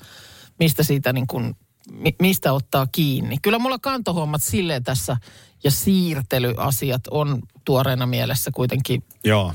mistä 0.59 0.83
siitä 0.83 1.13
niin 1.13 1.27
kuin, 1.27 1.55
mi- 1.91 2.15
mistä 2.21 2.53
ottaa 2.53 2.87
kiinni. 2.91 3.37
Kyllä 3.41 3.59
mulla 3.59 3.79
kantohommat 3.79 4.43
silleen 4.43 4.83
tässä 4.83 5.17
ja 5.63 5.71
siirtelyasiat 5.71 7.01
on 7.11 7.41
tuoreena 7.65 8.05
mielessä 8.05 8.51
kuitenkin 8.53 9.03
Joo. 9.23 9.53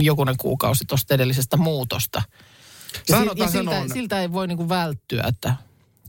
jokunen 0.00 0.36
kuukausi 0.36 0.84
tuosta 0.84 1.14
edellisestä 1.14 1.56
muutosta. 1.56 2.22
Ja, 3.08 3.20
si- 3.20 3.26
ja 3.36 3.48
siltä, 3.48 3.70
on- 3.70 3.90
siltä 3.90 4.20
ei 4.20 4.32
voi 4.32 4.46
niin 4.48 4.58
kuin 4.58 4.68
välttyä, 4.68 5.24
että 5.28 5.54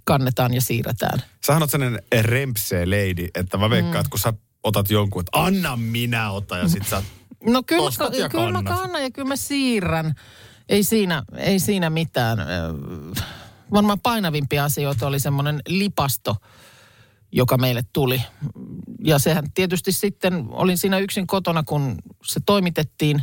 kannetaan 0.04 0.54
ja 0.54 0.62
siirretään. 0.62 1.24
Sähän 1.46 1.64
oot 1.64 1.70
sellainen 1.70 2.02
rempsee 2.22 2.86
lady, 2.86 3.28
että 3.36 3.58
mä 3.58 3.70
veikkaan, 3.70 3.94
mm. 3.96 4.00
että 4.00 4.10
kun 4.10 4.20
sä 4.20 4.34
otat 4.64 4.90
jonkun, 4.90 5.20
että 5.20 5.40
anna 5.42 5.78
minä 5.78 6.32
ota 6.32 6.58
ja 6.58 6.68
sit 6.68 6.88
sä... 6.88 7.04
No 7.46 7.64
kyllä, 7.64 7.90
mä, 8.10 8.18
ja 8.18 8.30
kyllä 8.30 8.52
mä 8.52 8.64
kannan 8.64 9.04
ja 9.04 9.12
kyllä 9.12 9.28
mä 9.28 9.36
siirrän. 9.36 10.14
Ei 10.70 10.84
siinä, 10.84 11.24
ei 11.38 11.60
siinä 11.60 11.90
mitään. 11.90 12.38
Varmaan 13.72 14.00
painavimpia 14.00 14.64
asioita 14.64 15.08
oli 15.08 15.20
semmoinen 15.20 15.62
lipasto, 15.68 16.36
joka 17.32 17.58
meille 17.58 17.84
tuli. 17.94 18.22
Ja 19.04 19.20
sehän 19.20 19.52
tietysti 19.54 19.92
sitten, 19.92 20.46
olin 20.50 20.78
siinä 20.78 21.00
yksin 21.00 21.28
kotona, 21.28 21.64
kun 21.64 21.96
se 22.26 22.40
toimitettiin. 22.46 23.22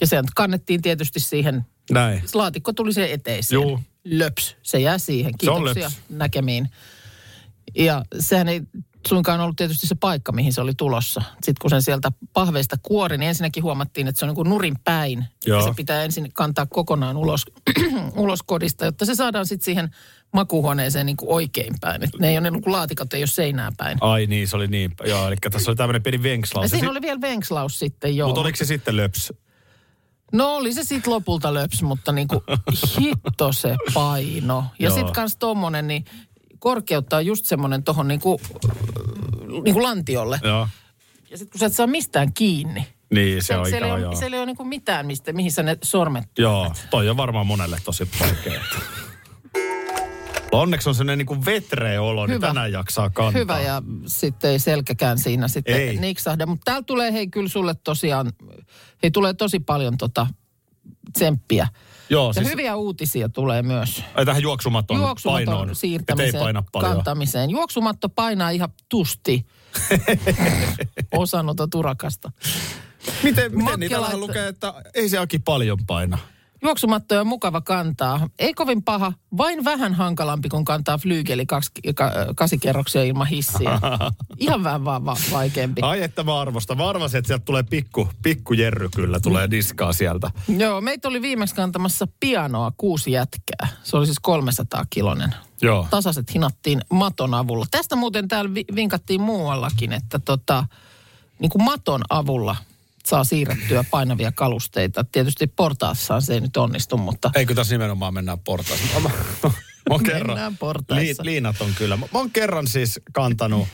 Ja 0.00 0.06
se 0.06 0.22
kannettiin 0.34 0.82
tietysti 0.82 1.20
siihen, 1.20 1.66
Näin. 1.90 2.22
se 2.26 2.36
laatikko 2.38 2.72
tuli 2.72 2.92
siihen 2.92 3.12
eteiseen. 3.12 3.62
Juu. 3.62 3.80
Löps, 4.04 4.56
se 4.62 4.78
jää 4.80 4.98
siihen. 4.98 5.34
Se 5.42 5.50
on 5.50 5.62
Kiitoksia 5.62 5.84
löps. 5.84 6.00
näkemiin. 6.08 6.68
Ja 7.74 8.04
sehän 8.20 8.48
ei 8.48 8.62
suinkaan 9.06 9.40
ollut 9.40 9.56
tietysti 9.56 9.86
se 9.86 9.94
paikka, 9.94 10.32
mihin 10.32 10.52
se 10.52 10.60
oli 10.60 10.72
tulossa. 10.76 11.20
Sitten 11.34 11.54
kun 11.60 11.70
sen 11.70 11.82
sieltä 11.82 12.12
pahveista 12.32 12.76
kuori, 12.82 13.18
niin 13.18 13.28
ensinnäkin 13.28 13.62
huomattiin, 13.62 14.08
että 14.08 14.18
se 14.18 14.24
on 14.24 14.28
niin 14.28 14.34
kuin 14.34 14.48
nurin 14.50 14.76
päin. 14.84 15.24
Joo. 15.46 15.60
Ja 15.60 15.66
se 15.66 15.74
pitää 15.76 16.04
ensin 16.04 16.32
kantaa 16.32 16.66
kokonaan 16.66 17.16
ulos, 17.16 17.46
ulos 18.16 18.42
kodista, 18.42 18.84
jotta 18.84 19.04
se 19.04 19.14
saadaan 19.14 19.46
sitten 19.46 19.64
siihen 19.64 19.90
makuuhuoneeseen 20.32 21.06
niin 21.06 21.16
kuin 21.16 21.32
oikein 21.32 21.74
päin. 21.80 22.04
Et 22.04 22.10
ne 22.20 22.28
ei 22.28 22.38
ole, 22.38 22.50
niin 22.50 22.62
kuin 22.62 22.72
laatikot 22.72 23.14
ei 23.14 23.20
ole 23.20 23.26
seinään 23.26 23.72
päin. 23.76 23.98
Ai 24.00 24.26
niin, 24.26 24.48
se 24.48 24.56
oli 24.56 24.66
niin. 24.66 24.94
Joo, 25.04 25.26
eli 25.26 25.36
tässä 25.36 25.70
oli 25.70 25.76
tämmöinen 25.76 26.02
pieni 26.02 26.18
Ja 26.18 26.22
venkslaus. 26.22 26.70
siinä 26.70 26.90
oli 26.90 27.02
vielä 27.02 27.20
venkslaus 27.20 27.78
sitten, 27.78 28.16
joo. 28.16 28.28
Mutta 28.28 28.40
oliko 28.40 28.56
se 28.56 28.64
sitten 28.64 28.96
löps? 28.96 29.32
No 30.32 30.56
oli 30.56 30.72
se 30.72 30.84
sitten 30.84 31.12
lopulta 31.12 31.54
löps, 31.54 31.82
mutta 31.82 32.12
niin 32.12 32.28
kuin 32.28 32.40
hitto 33.00 33.52
se 33.52 33.76
paino. 33.94 34.64
Ja 34.78 34.90
sitten 34.90 35.12
kans 35.12 35.36
tommonen, 35.36 35.86
niin 35.86 36.04
korkeutta 36.58 37.16
on 37.16 37.26
just 37.26 37.44
semmoinen 37.44 37.82
tohon 37.82 38.08
niin 38.08 38.20
kuin, 38.20 38.38
niin 39.62 39.74
kuin 39.74 39.82
lantiolle. 39.82 40.40
Joo. 40.42 40.68
Ja 41.30 41.38
sitten 41.38 41.52
kun 41.52 41.58
sä 41.58 41.66
et 41.66 41.72
saa 41.72 41.86
mistään 41.86 42.32
kiinni, 42.32 42.86
Niin, 43.10 43.42
se, 43.42 43.56
on 43.56 43.66
siellä, 43.66 43.86
ei 43.86 43.90
ikävä, 43.90 43.94
ole, 43.94 44.02
joo. 44.02 44.16
siellä 44.16 44.34
ei 44.36 44.38
ole 44.38 44.46
niin 44.46 44.56
kuin 44.56 44.68
mitään, 44.68 45.06
mistä, 45.06 45.32
mihin 45.32 45.52
sä 45.52 45.62
ne 45.62 45.78
sormet 45.84 46.24
Joo, 46.38 46.72
toi 46.90 47.08
on 47.08 47.16
varmaan 47.16 47.46
monelle 47.46 47.78
tosi 47.84 48.08
vaikea. 48.20 48.60
Onneksi 50.52 50.88
on 50.88 50.94
sellainen 50.94 51.26
niin 51.26 51.44
vetreä 51.44 52.02
olo, 52.02 52.26
niin 52.26 52.40
tänään 52.40 52.72
jaksaa 52.72 53.10
kantaa. 53.10 53.40
Hyvä 53.40 53.60
ja 53.60 53.82
sitten 54.06 54.50
ei 54.50 54.58
selkäkään 54.58 55.18
siinä 55.18 55.48
sitten 55.48 55.74
Ei. 55.76 55.96
niksahda. 55.96 56.46
Mutta 56.46 56.64
täällä 56.64 56.82
tulee 56.82 57.12
hei 57.12 57.26
kyllä 57.26 57.48
sulle 57.48 57.74
tosiaan, 57.84 58.32
hei 59.02 59.10
tulee 59.10 59.34
tosi 59.34 59.60
paljon 59.60 59.98
tota 59.98 60.26
tsemppiä. 61.12 61.68
Joo, 62.10 62.26
Ja 62.26 62.32
siis 62.32 62.50
hyviä 62.50 62.76
uutisia 62.76 63.28
tulee 63.28 63.62
myös. 63.62 64.02
ai 64.14 64.26
tähän 64.26 64.42
juoksumaton, 64.42 64.96
Juoksumaton 64.96 65.44
painoon. 65.46 65.68
Et 65.68 65.68
ei 65.68 65.74
siirtämiseen, 65.74 66.42
paina 66.42 66.64
paljon. 66.72 66.94
kantamiseen. 66.94 67.50
Juoksumatto 67.50 68.08
painaa 68.08 68.50
ihan 68.50 68.68
tusti. 68.88 69.46
Osanotot 71.12 71.74
urakasta. 71.74 72.32
Miten, 73.22 73.58
miten 73.58 73.80
niitä 73.80 74.00
vähän 74.00 74.20
lukee, 74.20 74.48
että 74.48 74.74
ei 74.94 75.08
se 75.08 75.18
Aki 75.18 75.38
paljon 75.38 75.78
paina? 75.86 76.18
Juoksumatto 76.62 77.20
on 77.20 77.26
mukava 77.26 77.60
kantaa. 77.60 78.28
Ei 78.38 78.54
kovin 78.54 78.82
paha, 78.82 79.12
vain 79.36 79.64
vähän 79.64 79.94
hankalampi 79.94 80.48
kuin 80.48 80.64
kantaa 80.64 80.98
flyygeli 80.98 81.46
kaksi, 81.46 81.70
ka, 81.94 82.12
kasikerroksia 82.36 83.04
ilman 83.04 83.26
hissiä. 83.26 83.70
Ihan 84.38 84.64
vähän 84.64 84.84
vaan 84.84 85.04
va, 85.04 85.16
vaikeampi. 85.32 85.82
Ai 85.82 86.02
että 86.02 86.24
mä 86.24 86.40
arvostan. 86.40 86.76
Mä 86.76 86.88
arvasin, 86.88 87.18
että 87.18 87.26
sieltä 87.26 87.44
tulee 87.44 87.62
pikku, 87.62 88.08
pikku 88.22 88.52
jerry 88.52 88.88
kyllä, 88.94 89.20
tulee 89.20 89.50
diskaa 89.50 89.92
sieltä. 89.92 90.30
Joo, 90.58 90.80
meitä 90.80 91.08
oli 91.08 91.22
viimeksi 91.22 91.54
kantamassa 91.54 92.06
pianoa 92.20 92.72
kuusi 92.76 93.12
jätkää. 93.12 93.68
Se 93.82 93.96
oli 93.96 94.06
siis 94.06 94.20
300 94.20 94.84
kilonen. 94.90 95.34
Joo. 95.62 95.86
Tasaiset 95.90 96.34
hinattiin 96.34 96.80
maton 96.92 97.34
avulla. 97.34 97.66
Tästä 97.70 97.96
muuten 97.96 98.28
täällä 98.28 98.54
vi- 98.54 98.64
vinkattiin 98.74 99.20
muuallakin, 99.20 99.92
että 99.92 100.18
tota, 100.18 100.64
niin 101.38 101.50
kuin 101.50 101.62
maton 101.64 102.00
avulla 102.10 102.56
saa 103.08 103.24
siirrettyä 103.24 103.84
painavia 103.90 104.32
kalusteita. 104.32 105.04
Tietysti 105.04 105.46
portaassaan 105.46 106.22
se 106.22 106.34
ei 106.34 106.40
nyt 106.40 106.56
onnistu, 106.56 106.96
mutta 106.96 107.30
Eikö 107.34 107.54
tässä 107.54 107.74
nimenomaan 107.74 108.14
mennään 108.14 108.38
portaissa? 108.38 109.00
Mä, 109.00 109.08
mä, 109.44 109.50
mä 109.90 109.96
kerran, 110.04 110.26
Mennään 110.26 110.56
portaissa. 110.56 111.24
liinat 111.24 111.60
on 111.60 111.70
kyllä. 111.78 111.96
Mä, 111.96 112.06
mä 112.12 112.18
oon 112.18 112.30
kerran 112.30 112.66
siis 112.66 113.00
kantanut, 113.12 113.68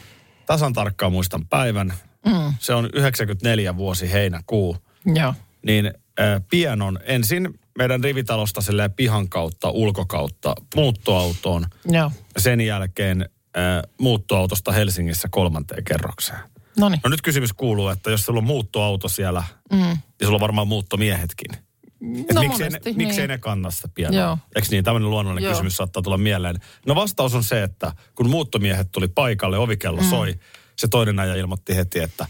tasan 0.46 0.72
tarkkaan 0.72 1.12
muistan 1.12 1.46
päivän. 1.46 1.94
Mm. 2.26 2.54
Se 2.58 2.74
on 2.74 2.90
94 2.92 3.76
vuosi 3.76 4.12
heinäkuu. 4.12 4.76
joo. 5.14 5.34
Niin 5.66 5.86
äh, 6.20 6.42
pienon 6.50 6.98
ensin 7.02 7.60
meidän 7.78 8.04
rivitalosta 8.04 8.60
silleen 8.60 8.92
pihan 8.92 9.28
kautta, 9.28 9.70
ulkokautta, 9.70 10.54
muuttoautoon. 10.74 11.66
Joo. 11.84 12.10
Sen 12.36 12.60
jälkeen 12.60 13.20
äh, 13.56 13.82
muuttoautosta 14.00 14.72
Helsingissä 14.72 15.28
kolmanteen 15.30 15.84
kerrokseen. 15.84 16.38
No 16.78 16.88
niin. 16.88 17.00
No 17.04 17.10
nyt 17.10 17.22
kysymys 17.22 17.52
kuuluu, 17.52 17.88
että 17.88 18.10
jos 18.10 18.24
sulla 18.24 18.38
on 18.38 18.44
muuttoauto 18.44 19.08
siellä, 19.08 19.44
mm. 19.72 19.78
niin 19.78 19.98
sulla 20.22 20.36
on 20.36 20.40
varmaan 20.40 20.68
muuttomiehetkin. 20.68 21.54
Et 21.54 22.34
No 22.34 22.40
miksei, 22.40 22.58
ne, 22.58 22.70
monesti, 22.70 22.92
miksei 22.92 23.22
niin. 23.22 23.28
ne 23.28 23.38
kanna 23.38 23.70
sitä 23.70 23.88
pianoa? 23.94 24.20
Joo. 24.20 24.38
Eikö 24.56 24.68
niin? 24.70 24.84
Tämmöinen 24.84 25.10
luonnollinen 25.10 25.44
Joo. 25.44 25.52
kysymys 25.52 25.76
saattaa 25.76 26.02
tulla 26.02 26.18
mieleen. 26.18 26.56
No 26.86 26.94
vastaus 26.94 27.34
on 27.34 27.44
se, 27.44 27.62
että 27.62 27.92
kun 28.14 28.30
muuttomiehet 28.30 28.92
tuli 28.92 29.08
paikalle, 29.08 29.58
ovikello 29.58 30.02
mm. 30.02 30.10
soi, 30.10 30.34
se 30.76 30.88
toinen 30.88 31.18
aja 31.18 31.34
ilmoitti 31.34 31.76
heti, 31.76 31.98
että 31.98 32.26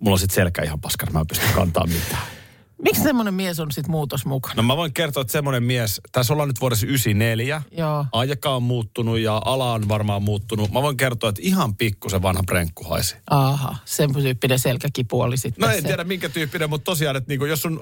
mulla 0.00 0.14
on 0.14 0.18
sit 0.18 0.30
selkä 0.30 0.62
ihan 0.62 0.80
paskana, 0.80 1.12
mä 1.12 1.20
en 1.20 1.26
pysty 1.26 1.46
kantaa 1.54 1.86
mitään. 1.86 2.22
Miksi 2.84 3.02
semmoinen 3.02 3.34
mies 3.34 3.60
on 3.60 3.72
sitten 3.72 3.90
muutos 3.90 4.26
mukana? 4.26 4.54
No 4.56 4.62
mä 4.62 4.76
voin 4.76 4.92
kertoa, 4.92 5.20
että 5.20 5.32
semmoinen 5.32 5.62
mies, 5.62 6.00
tässä 6.12 6.32
ollaan 6.32 6.48
nyt 6.48 6.60
vuodessa 6.60 6.86
94, 6.86 7.62
Joo. 7.78 8.06
aika 8.12 8.50
on 8.56 8.62
muuttunut 8.62 9.18
ja 9.18 9.42
ala 9.44 9.72
on 9.72 9.88
varmaan 9.88 10.22
muuttunut. 10.22 10.72
Mä 10.72 10.82
voin 10.82 10.96
kertoa, 10.96 11.28
että 11.30 11.42
ihan 11.44 11.74
pikkusen 11.76 12.22
vanha 12.22 12.42
prenkku 12.46 12.84
haisi. 12.84 13.16
Aha, 13.30 13.76
sen 13.84 14.12
tyyppinen 14.14 14.58
selkäkipu 14.58 15.20
oli 15.20 15.36
sitten 15.36 15.62
No 15.68 15.74
en 15.74 15.82
se. 15.82 15.88
tiedä 15.88 16.04
minkä 16.04 16.28
tyyppinen, 16.28 16.70
mutta 16.70 16.84
tosiaan, 16.84 17.16
että 17.16 17.28
niinku, 17.28 17.44
jos 17.44 17.62
sun 17.62 17.80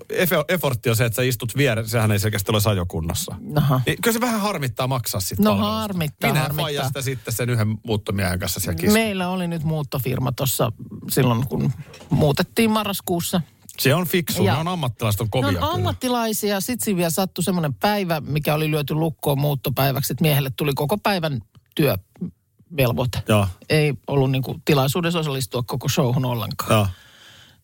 effortti 0.48 0.90
on 0.90 0.96
se, 0.96 1.04
että 1.04 1.16
sä 1.16 1.22
istut 1.22 1.56
vieressä, 1.56 1.90
sehän 1.90 2.12
ei 2.12 2.18
selkeästi 2.18 2.50
ole 2.50 2.60
sajokunnossa. 2.60 3.34
Aha. 3.54 3.80
Niin 3.86 3.96
kyllä 4.02 4.12
se 4.14 4.20
vähän 4.20 4.40
harmittaa 4.40 4.86
maksaa 4.86 5.20
sitten 5.20 5.44
No 5.44 5.56
harmittaa, 5.56 6.30
Minä 6.30 6.40
harmittaa. 6.42 6.86
sitä 6.86 7.02
sitten 7.02 7.34
sen 7.34 7.50
yhden 7.50 7.78
muuttomiehen 7.86 8.38
kanssa 8.38 8.60
siellä 8.60 8.76
kiskalla. 8.76 8.98
Meillä 8.98 9.28
oli 9.28 9.48
nyt 9.48 9.62
muuttofirma 9.64 10.32
tuossa 10.32 10.72
silloin, 11.10 11.46
kun 11.46 11.72
muutettiin 12.10 12.70
marraskuussa. 12.70 13.40
Se 13.78 13.94
on 13.94 14.06
fiksu, 14.06 14.42
Ja- 14.44 14.52
ne 14.54 14.60
on 14.60 14.68
ammattilaiset 14.68 15.20
on 15.20 15.26
Ne 15.26 15.30
kovia 15.30 15.48
on 15.48 15.54
kyllä. 15.54 15.66
ammattilaisia. 15.74 16.60
Sitten 16.60 16.84
siinä 16.84 16.96
vielä 16.96 17.10
sattui 17.10 17.44
semmoinen 17.44 17.74
päivä, 17.74 18.20
mikä 18.20 18.54
oli 18.54 18.70
lyöty 18.70 18.94
lukkoon 18.94 19.38
muuttopäiväksi, 19.40 20.12
että 20.12 20.22
miehelle 20.22 20.50
tuli 20.56 20.72
koko 20.74 20.98
päivän 20.98 21.40
työvelvoite. 21.74 23.22
Joo, 23.28 23.46
Ei 23.68 23.94
ollut 24.06 24.30
niin 24.30 24.42
kuin 24.42 24.62
tilaisuudessa 24.64 25.18
osallistua 25.18 25.62
koko 25.62 25.88
showhun 25.88 26.24
ollenkaan. 26.24 26.70
joo. 26.72 26.86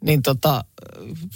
Niin 0.05 0.23
tota, 0.23 0.65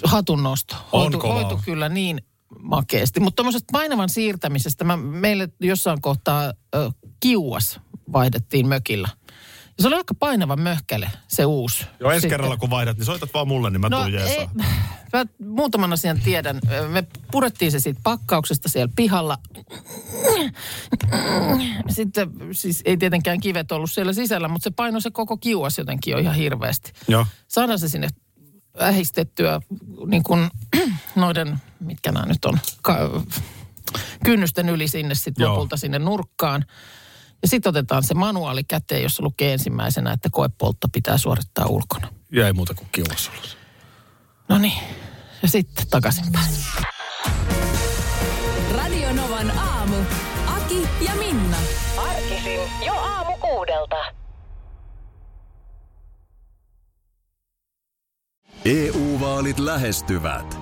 hatunnosto. 0.04 0.76
On 0.92 1.00
Hoitu, 1.00 1.20
hoitu 1.20 1.61
kyllä 1.64 1.88
niin 1.88 2.22
makeasti. 2.62 3.20
Mutta 3.20 3.37
tuommoisesta 3.37 3.72
painavan 3.72 4.08
siirtämisestä, 4.08 4.85
mä, 4.85 4.96
meille 4.96 5.48
jossain 5.61 6.00
kohtaa 6.02 6.44
ö, 6.74 6.90
kiuas 7.20 7.80
vaihdettiin 8.12 8.68
mökillä. 8.68 9.08
Se 9.83 9.88
oli 9.88 9.97
aika 9.97 10.14
painava 10.14 10.57
möhkäle, 10.57 11.11
se 11.29 11.45
uusi. 11.45 11.87
Joo, 12.01 12.11
ensi 12.11 12.21
Sitten- 12.21 12.31
kerralla 12.31 12.57
kun 12.57 12.71
vaihdat, 12.71 12.97
niin 12.97 13.07
soitat 13.07 13.35
vaan 13.35 13.49
mulle, 13.49 13.71
niin 13.71 13.81
mä 13.81 13.90
tuun 13.90 14.14
ei, 14.14 14.49
mä 15.12 15.25
muutaman 15.38 15.92
asian 15.92 16.21
tiedän. 16.21 16.61
Me 16.88 17.05
purettiin 17.31 17.73
se 17.73 17.81
siitä 17.81 18.01
pakkauksesta 18.03 18.68
siellä 18.68 18.92
pihalla. 18.97 19.38
Sitten 21.88 22.31
siis 22.53 22.83
ei 22.85 22.97
tietenkään 22.97 23.40
kivet 23.40 23.73
ollut 23.73 23.90
siellä 23.90 24.12
sisällä, 24.12 24.49
mutta 24.49 24.64
se 24.64 24.71
paino 24.71 25.01
se 25.01 25.11
koko 25.11 25.37
kiuas 25.37 25.79
jotenkin 25.79 26.12
jo 26.12 26.18
ihan 26.18 26.35
hirveästi. 26.35 26.92
Joo. 27.09 27.27
Saadaan 27.49 27.79
se 27.79 27.88
sinne 27.88 28.09
ähistettyä 28.83 29.61
niin 30.07 30.23
kuin 30.23 30.51
noiden, 31.16 31.57
mitkä 31.81 32.12
nämä 32.12 32.27
nyt 32.27 32.45
on, 32.45 32.59
ka- 32.83 33.23
kynnysten 34.25 34.68
yli 34.68 34.88
sinne 34.88 35.14
sitten 35.14 35.49
lopulta 35.49 35.77
sinne 35.77 35.99
nurkkaan. 35.99 36.64
Ja 37.42 37.48
sitten 37.48 37.70
otetaan 37.70 38.02
se 38.02 38.14
manuaali 38.14 38.64
käteen, 38.64 39.02
jossa 39.02 39.22
lukee 39.22 39.52
ensimmäisenä, 39.52 40.12
että 40.12 40.28
koepoltto 40.33 40.88
pitää 40.92 41.18
suorittaa 41.18 41.66
ulkona. 41.66 42.09
Ja 42.33 42.46
ei 42.46 42.52
muuta 42.52 42.74
kuin 42.74 42.88
kiuas. 42.92 43.31
No 44.48 44.59
niin, 44.59 44.83
ja 45.42 45.48
sitten 45.48 45.87
takaisinpäin. 45.90 46.52
Radio 48.76 49.12
Novan 49.12 49.59
aamu. 49.59 49.96
Aki 50.46 50.88
ja 51.00 51.14
Minna. 51.14 51.57
Arkisin 51.96 52.61
jo 52.87 52.92
aamu 52.92 53.37
kuudelta. 53.37 53.96
EU-vaalit 58.64 59.59
lähestyvät. 59.59 60.62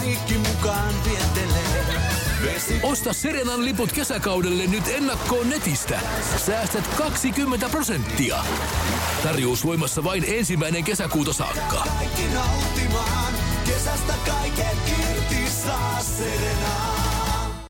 kaikki 0.00 0.34
mukaan 0.34 0.94
viettelee. 1.04 1.84
Vesi... 2.44 2.80
Osta 2.82 3.12
Serenan 3.12 3.64
liput 3.64 3.92
kesäkaudelle 3.92 4.66
nyt 4.66 4.88
ennakkoon 4.88 5.50
netistä. 5.50 6.00
Säästät 6.46 6.86
20 6.86 7.68
prosenttia. 7.68 8.36
Tarjous 9.22 9.64
voimassa 9.64 10.04
vain 10.04 10.24
ensimmäinen 10.26 10.84
kesäkuuta 10.84 11.32
saakka. 11.32 11.84
Kaikki 11.98 12.22
nauttimaan, 12.34 13.34
kesästä 13.66 14.14
kaiken 14.26 14.78
irti 15.00 15.50
saa 15.50 16.00
Serena. 16.00 16.89